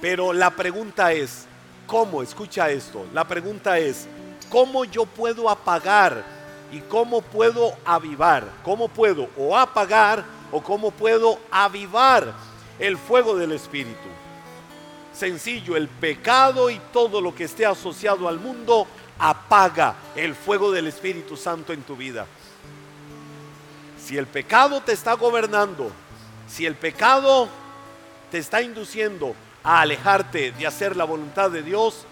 Pero 0.00 0.32
la 0.32 0.50
pregunta 0.50 1.12
es, 1.12 1.46
¿cómo? 1.90 2.22
Escucha 2.22 2.70
esto. 2.70 3.04
La 3.12 3.26
pregunta 3.26 3.76
es, 3.78 4.06
¿cómo 4.48 4.84
yo 4.84 5.04
puedo 5.06 5.50
apagar 5.50 6.24
y 6.70 6.78
cómo 6.82 7.20
puedo 7.20 7.72
avivar? 7.84 8.48
¿Cómo 8.62 8.86
puedo 8.86 9.28
o 9.36 9.58
apagar 9.58 10.24
o 10.52 10.62
cómo 10.62 10.92
puedo 10.92 11.40
avivar 11.50 12.32
el 12.78 12.96
fuego 12.96 13.36
del 13.36 13.50
Espíritu? 13.50 14.08
Sencillo, 15.12 15.76
el 15.76 15.88
pecado 15.88 16.70
y 16.70 16.80
todo 16.92 17.20
lo 17.20 17.34
que 17.34 17.44
esté 17.44 17.66
asociado 17.66 18.28
al 18.28 18.38
mundo 18.38 18.86
apaga 19.18 19.96
el 20.14 20.36
fuego 20.36 20.70
del 20.70 20.86
Espíritu 20.86 21.36
Santo 21.36 21.72
en 21.72 21.82
tu 21.82 21.96
vida. 21.96 22.24
Si 24.00 24.16
el 24.16 24.28
pecado 24.28 24.80
te 24.80 24.92
está 24.92 25.14
gobernando, 25.14 25.90
si 26.48 26.66
el 26.66 26.76
pecado 26.76 27.48
te 28.30 28.38
está 28.38 28.62
induciendo 28.62 29.34
a 29.62 29.80
alejarte 29.80 30.52
de 30.52 30.66
hacer 30.66 30.96
la 30.96 31.04
voluntad 31.04 31.50
de 31.50 31.62
Dios, 31.62 32.06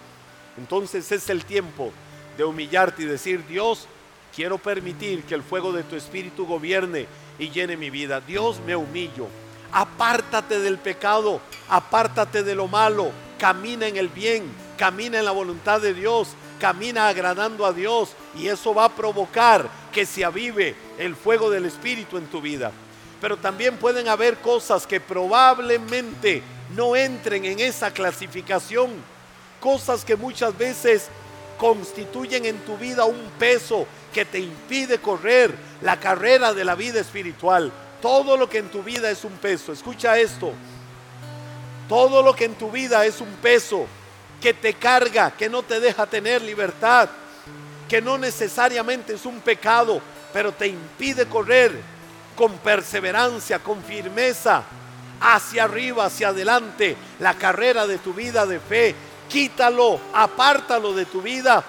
entonces 0.56 1.11
es 1.12 1.30
el 1.30 1.44
tiempo 1.44 1.92
de 2.37 2.44
humillarte 2.44 3.02
y 3.02 3.06
decir, 3.06 3.46
Dios, 3.46 3.87
quiero 4.34 4.58
permitir 4.58 5.24
que 5.24 5.34
el 5.34 5.42
fuego 5.42 5.72
de 5.72 5.82
tu 5.82 5.96
Espíritu 5.96 6.46
gobierne 6.46 7.06
y 7.38 7.50
llene 7.50 7.76
mi 7.76 7.90
vida. 7.90 8.20
Dios, 8.20 8.61
me 8.66 8.76
humillo. 8.76 9.26
Apártate 9.72 10.61
del 10.61 10.78
pecado, 10.78 11.40
apártate 11.68 12.42
de 12.42 12.54
lo 12.54 12.68
malo, 12.68 13.11
camina 13.38 13.87
en 13.87 13.96
el 13.96 14.08
bien, 14.08 14.44
camina 14.76 15.18
en 15.18 15.24
la 15.24 15.30
voluntad 15.30 15.80
de 15.80 15.94
Dios, 15.94 16.28
camina 16.58 17.08
agradando 17.08 17.66
a 17.66 17.72
Dios 17.72 18.11
y 18.37 18.48
eso 18.48 18.74
va 18.74 18.87
a 18.87 18.94
provocar 18.94 19.68
que 19.92 20.06
se 20.06 20.24
avive 20.24 20.74
el 20.98 21.14
fuego 21.14 21.50
del 21.50 21.66
Espíritu 21.66 22.16
en 22.16 22.26
tu 22.26 22.40
vida. 22.40 22.72
Pero 23.20 23.37
también 23.37 23.76
pueden 23.76 24.08
haber 24.08 24.38
cosas 24.38 24.87
que 24.87 25.00
probablemente 25.00 26.42
no 26.74 26.96
entren 26.96 27.44
en 27.44 27.61
esa 27.61 27.90
clasificación. 27.92 28.90
Cosas 29.61 30.04
que 30.04 30.16
muchas 30.16 30.57
veces 30.57 31.09
constituyen 31.59 32.46
en 32.46 32.59
tu 32.61 32.76
vida 32.76 33.04
un 33.04 33.31
peso 33.38 33.87
que 34.12 34.24
te 34.24 34.38
impide 34.38 34.98
correr 34.98 35.54
la 35.83 35.98
carrera 35.98 36.54
de 36.54 36.64
la 36.64 36.74
vida 36.74 37.00
espiritual. 37.00 37.72
Todo 38.00 38.37
lo 38.37 38.48
que 38.48 38.59
en 38.59 38.68
tu 38.68 38.83
vida 38.83 39.11
es 39.11 39.24
un 39.24 39.33
peso. 39.33 39.72
Escucha 39.72 40.18
esto. 40.18 40.52
Todo 41.88 42.22
lo 42.22 42.35
que 42.35 42.44
en 42.44 42.54
tu 42.54 42.70
vida 42.70 43.04
es 43.04 43.20
un 43.20 43.33
peso 43.42 43.87
que 44.40 44.54
te 44.54 44.74
carga, 44.74 45.33
que 45.33 45.48
no 45.48 45.62
te 45.62 45.81
deja 45.81 46.07
tener 46.07 46.42
libertad, 46.42 47.09
que 47.88 48.00
no 48.00 48.18
necesariamente 48.18 49.14
es 49.14 49.26
un 49.26 49.40
pecado, 49.40 50.00
pero 50.33 50.52
te 50.52 50.68
impide 50.68 51.26
correr 51.26 51.72
con 52.37 52.52
perseverancia, 52.59 53.59
con 53.59 53.83
firmeza, 53.83 54.62
hacia 55.20 55.64
arriba, 55.64 56.07
hacia 56.07 56.28
adelante, 56.28 56.96
la 57.18 57.35
carrera 57.35 57.87
de 57.87 57.98
tu 57.98 58.12
vida 58.12 58.46
de 58.46 58.61
fe. 58.61 58.94
Quítalo, 59.28 60.00
apártalo 60.12 60.94
de 60.94 61.04
tu 61.04 61.20
vida, 61.20 61.62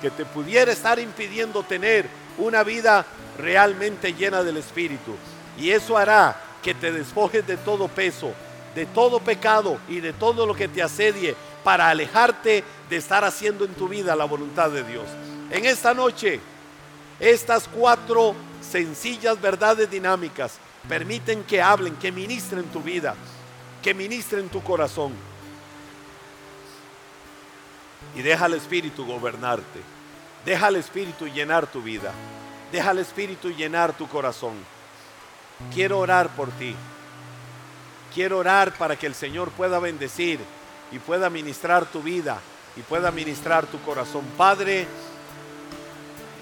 que 0.00 0.10
te 0.10 0.24
pudiera 0.24 0.72
estar 0.72 0.98
impidiendo 0.98 1.62
tener 1.62 2.06
una 2.38 2.62
vida 2.62 3.04
realmente 3.38 4.14
llena 4.14 4.42
del 4.42 4.56
Espíritu. 4.56 5.14
Y 5.58 5.70
eso 5.70 5.96
hará 5.96 6.36
que 6.62 6.74
te 6.74 6.92
despojes 6.92 7.46
de 7.46 7.56
todo 7.56 7.88
peso, 7.88 8.32
de 8.74 8.86
todo 8.86 9.20
pecado 9.20 9.78
y 9.88 10.00
de 10.00 10.12
todo 10.12 10.46
lo 10.46 10.54
que 10.54 10.68
te 10.68 10.82
asedie 10.82 11.36
para 11.62 11.88
alejarte 11.88 12.64
de 12.88 12.96
estar 12.96 13.24
haciendo 13.24 13.64
en 13.64 13.74
tu 13.74 13.88
vida 13.88 14.16
la 14.16 14.24
voluntad 14.24 14.70
de 14.70 14.84
Dios. 14.84 15.04
En 15.50 15.64
esta 15.64 15.94
noche, 15.94 16.40
estas 17.20 17.68
cuatro 17.68 18.34
sencillas 18.60 19.40
verdades 19.40 19.90
dinámicas 19.90 20.58
permiten 20.88 21.44
que 21.44 21.62
hablen, 21.62 21.96
que 21.96 22.12
ministren 22.12 22.64
tu 22.64 22.82
vida, 22.82 23.14
que 23.82 23.94
ministren 23.94 24.48
tu 24.48 24.62
corazón. 24.62 25.12
Y 28.14 28.22
deja 28.22 28.44
al 28.44 28.54
Espíritu 28.54 29.04
gobernarte. 29.06 29.80
Deja 30.44 30.66
al 30.66 30.76
Espíritu 30.76 31.26
llenar 31.26 31.66
tu 31.66 31.82
vida. 31.82 32.12
Deja 32.70 32.90
al 32.90 32.98
Espíritu 32.98 33.50
llenar 33.50 33.96
tu 33.96 34.06
corazón. 34.08 34.54
Quiero 35.72 35.98
orar 35.98 36.28
por 36.30 36.50
ti. 36.52 36.74
Quiero 38.14 38.38
orar 38.38 38.72
para 38.74 38.96
que 38.96 39.06
el 39.06 39.14
Señor 39.14 39.50
pueda 39.50 39.78
bendecir 39.78 40.38
y 40.92 40.98
pueda 40.98 41.30
ministrar 41.30 41.86
tu 41.86 42.02
vida 42.02 42.38
y 42.76 42.82
pueda 42.82 43.10
ministrar 43.10 43.66
tu 43.66 43.80
corazón. 43.80 44.24
Padre, 44.36 44.86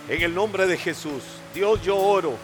En 0.09 0.21
el 0.21 0.35
nombre 0.35 0.67
de 0.67 0.77
Jesús, 0.77 1.23
Dios 1.55 1.81
yo 1.83 1.97
oro 1.97 2.37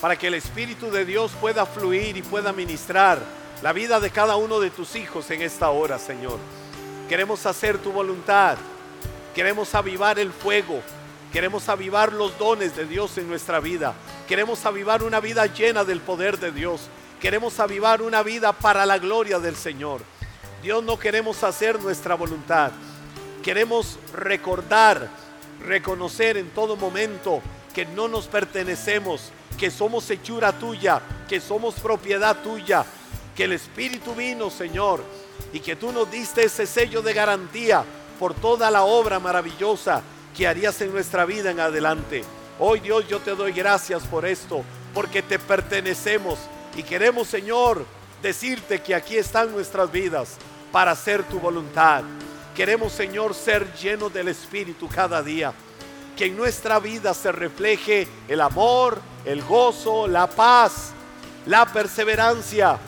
para 0.00 0.16
que 0.16 0.28
el 0.28 0.34
Espíritu 0.34 0.90
de 0.90 1.04
Dios 1.04 1.32
pueda 1.40 1.66
fluir 1.66 2.16
y 2.16 2.22
pueda 2.22 2.52
ministrar 2.52 3.18
la 3.62 3.72
vida 3.72 3.98
de 3.98 4.10
cada 4.10 4.36
uno 4.36 4.60
de 4.60 4.70
tus 4.70 4.94
hijos 4.94 5.30
en 5.30 5.42
esta 5.42 5.70
hora, 5.70 5.98
Señor. 5.98 6.38
Queremos 7.08 7.44
hacer 7.46 7.78
tu 7.78 7.90
voluntad, 7.90 8.56
queremos 9.34 9.74
avivar 9.74 10.18
el 10.18 10.32
fuego, 10.32 10.80
queremos 11.32 11.68
avivar 11.68 12.12
los 12.12 12.38
dones 12.38 12.76
de 12.76 12.84
Dios 12.84 13.18
en 13.18 13.28
nuestra 13.28 13.60
vida, 13.60 13.94
queremos 14.28 14.64
avivar 14.66 15.02
una 15.02 15.20
vida 15.20 15.46
llena 15.46 15.84
del 15.84 16.00
poder 16.00 16.38
de 16.38 16.52
Dios, 16.52 16.82
queremos 17.20 17.58
avivar 17.58 18.02
una 18.02 18.22
vida 18.22 18.52
para 18.52 18.86
la 18.86 18.98
gloria 18.98 19.38
del 19.40 19.56
Señor. 19.56 20.02
Dios 20.62 20.84
no 20.84 20.98
queremos 20.98 21.42
hacer 21.42 21.80
nuestra 21.80 22.14
voluntad, 22.14 22.70
queremos 23.42 23.98
recordar, 24.12 25.08
reconocer 25.66 26.36
en 26.36 26.50
todo 26.50 26.76
momento 26.76 27.42
que 27.74 27.86
no 27.86 28.06
nos 28.06 28.26
pertenecemos, 28.26 29.32
que 29.58 29.70
somos 29.70 30.08
hechura 30.08 30.52
tuya, 30.52 31.02
que 31.28 31.40
somos 31.40 31.74
propiedad 31.74 32.36
tuya, 32.42 32.84
que 33.36 33.44
el 33.44 33.52
Espíritu 33.52 34.14
vino, 34.14 34.50
Señor, 34.50 35.02
y 35.52 35.60
que 35.60 35.76
tú 35.76 35.92
nos 35.92 36.10
diste 36.10 36.44
ese 36.44 36.66
sello 36.66 37.02
de 37.02 37.12
garantía 37.12 37.84
por 38.18 38.34
toda 38.34 38.70
la 38.70 38.84
obra 38.84 39.18
maravillosa 39.18 40.02
que 40.36 40.46
harías 40.46 40.80
en 40.80 40.92
nuestra 40.92 41.24
vida 41.24 41.50
en 41.50 41.60
adelante. 41.60 42.24
Hoy 42.60 42.80
Dios 42.80 43.06
yo 43.08 43.18
te 43.18 43.34
doy 43.34 43.52
gracias 43.52 44.04
por 44.04 44.24
esto, 44.24 44.62
porque 44.94 45.22
te 45.22 45.38
pertenecemos 45.38 46.38
y 46.76 46.82
queremos 46.82 47.28
Señor 47.28 47.84
decirte 48.22 48.80
que 48.80 48.94
aquí 48.94 49.16
están 49.16 49.52
nuestras 49.52 49.90
vidas 49.90 50.36
para 50.70 50.92
hacer 50.92 51.24
tu 51.24 51.40
voluntad. 51.40 52.04
Queremos 52.54 52.92
Señor 52.92 53.34
ser 53.34 53.72
llenos 53.74 54.12
del 54.12 54.28
Espíritu 54.28 54.88
cada 54.88 55.22
día. 55.22 55.52
Que 56.16 56.26
en 56.26 56.36
nuestra 56.36 56.80
vida 56.80 57.14
se 57.14 57.30
refleje 57.30 58.08
el 58.26 58.40
amor, 58.40 59.00
el 59.28 59.42
gozo, 59.42 60.08
la 60.08 60.26
paz, 60.26 60.92
la 61.44 61.66
perseverancia, 61.66 62.78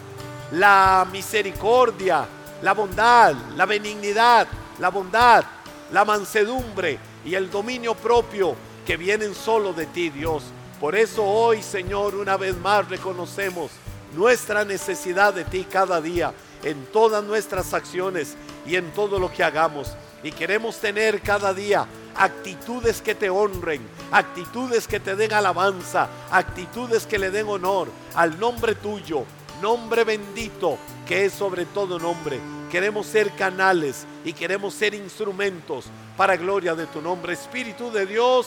la 0.53 1.07
misericordia, 1.13 2.27
la 2.63 2.73
bondad, 2.73 3.35
la 3.57 3.67
benignidad, 3.67 4.49
la 4.79 4.89
bondad, 4.89 5.45
la 5.93 6.03
mansedumbre 6.07 6.99
y 7.27 7.35
el 7.35 7.51
dominio 7.51 7.95
propio 7.95 8.57
que 8.87 8.97
vienen 8.97 9.35
solo 9.35 9.75
de 9.75 9.85
ti, 9.85 10.09
Dios. 10.09 10.45
Por 10.81 10.97
eso 10.97 11.23
hoy, 11.27 11.63
Señor, 11.63 12.15
una 12.15 12.39
vez 12.39 12.57
más 12.57 12.89
reconocemos 12.89 13.71
nuestra 14.17 14.65
necesidad 14.65 15.35
de 15.35 15.45
ti 15.45 15.67
cada 15.71 16.01
día 16.01 16.33
en 16.65 16.87
todas 16.87 17.23
nuestras 17.23 17.75
acciones 17.75 18.35
y 18.67 18.77
en 18.77 18.91
todo 18.93 19.19
lo 19.19 19.31
que 19.31 19.45
hagamos. 19.45 19.93
Y 20.23 20.33
queremos 20.33 20.79
tener 20.79 21.21
cada 21.21 21.53
día 21.53 21.87
actitudes 22.17 23.01
que 23.01 23.15
te 23.15 23.31
honren, 23.31 23.81
actitudes 24.11 24.87
que 24.87 25.01
te 25.01 25.17
den 25.17 25.33
alabanza, 25.33 26.09
actitudes 26.31 27.07
que 27.07 27.19
le 27.19 27.31
den 27.31 27.49
honor 27.49 27.89
al 28.15 28.39
nombre 28.39 28.75
tuyo, 28.75 29.25
nombre 29.61 30.05
bendito 30.05 30.79
que 31.07 31.27
es 31.27 31.33
sobre 31.33 31.67
todo 31.67 31.99
nombre. 31.99 32.41
Queremos 32.71 33.07
ser 33.07 33.33
canales 33.33 34.07
y 34.25 34.33
queremos 34.33 34.75
ser 34.75 34.95
instrumentos 34.95 35.87
para 36.17 36.37
gloria 36.37 36.75
de 36.75 36.87
tu 36.87 37.03
nombre. 37.03 37.33
Espíritu 37.33 37.91
de 37.91 38.07
Dios, 38.07 38.47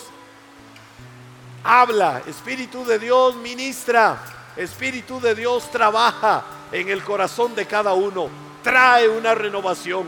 habla. 1.64 2.22
Espíritu 2.28 2.86
de 2.86 3.00
Dios, 3.00 3.36
ministra. 3.36 4.18
Espíritu 4.56 5.20
de 5.20 5.36
Dios, 5.36 5.70
trabaja 5.72 6.44
en 6.72 6.90
el 6.90 7.04
corazón 7.04 7.56
de 7.56 7.66
cada 7.66 7.94
uno. 7.94 8.30
Trae 8.64 9.10
una 9.10 9.36
renovación, 9.36 10.06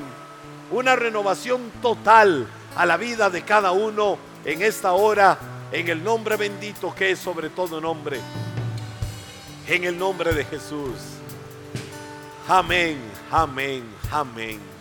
una 0.71 0.95
renovación 0.95 1.71
total 1.81 2.47
a 2.75 2.85
la 2.85 2.97
vida 2.97 3.29
de 3.29 3.43
cada 3.43 3.71
uno 3.71 4.17
en 4.43 4.61
esta 4.61 4.93
hora, 4.93 5.37
en 5.71 5.87
el 5.87 6.03
nombre 6.03 6.35
bendito 6.35 6.93
que 6.93 7.11
es 7.11 7.19
sobre 7.19 7.49
todo 7.49 7.81
nombre. 7.81 8.19
En 9.67 9.83
el 9.83 9.97
nombre 9.97 10.33
de 10.33 10.45
Jesús. 10.45 10.99
Amén, 12.47 12.99
amén, 13.31 13.83
amén. 14.11 14.74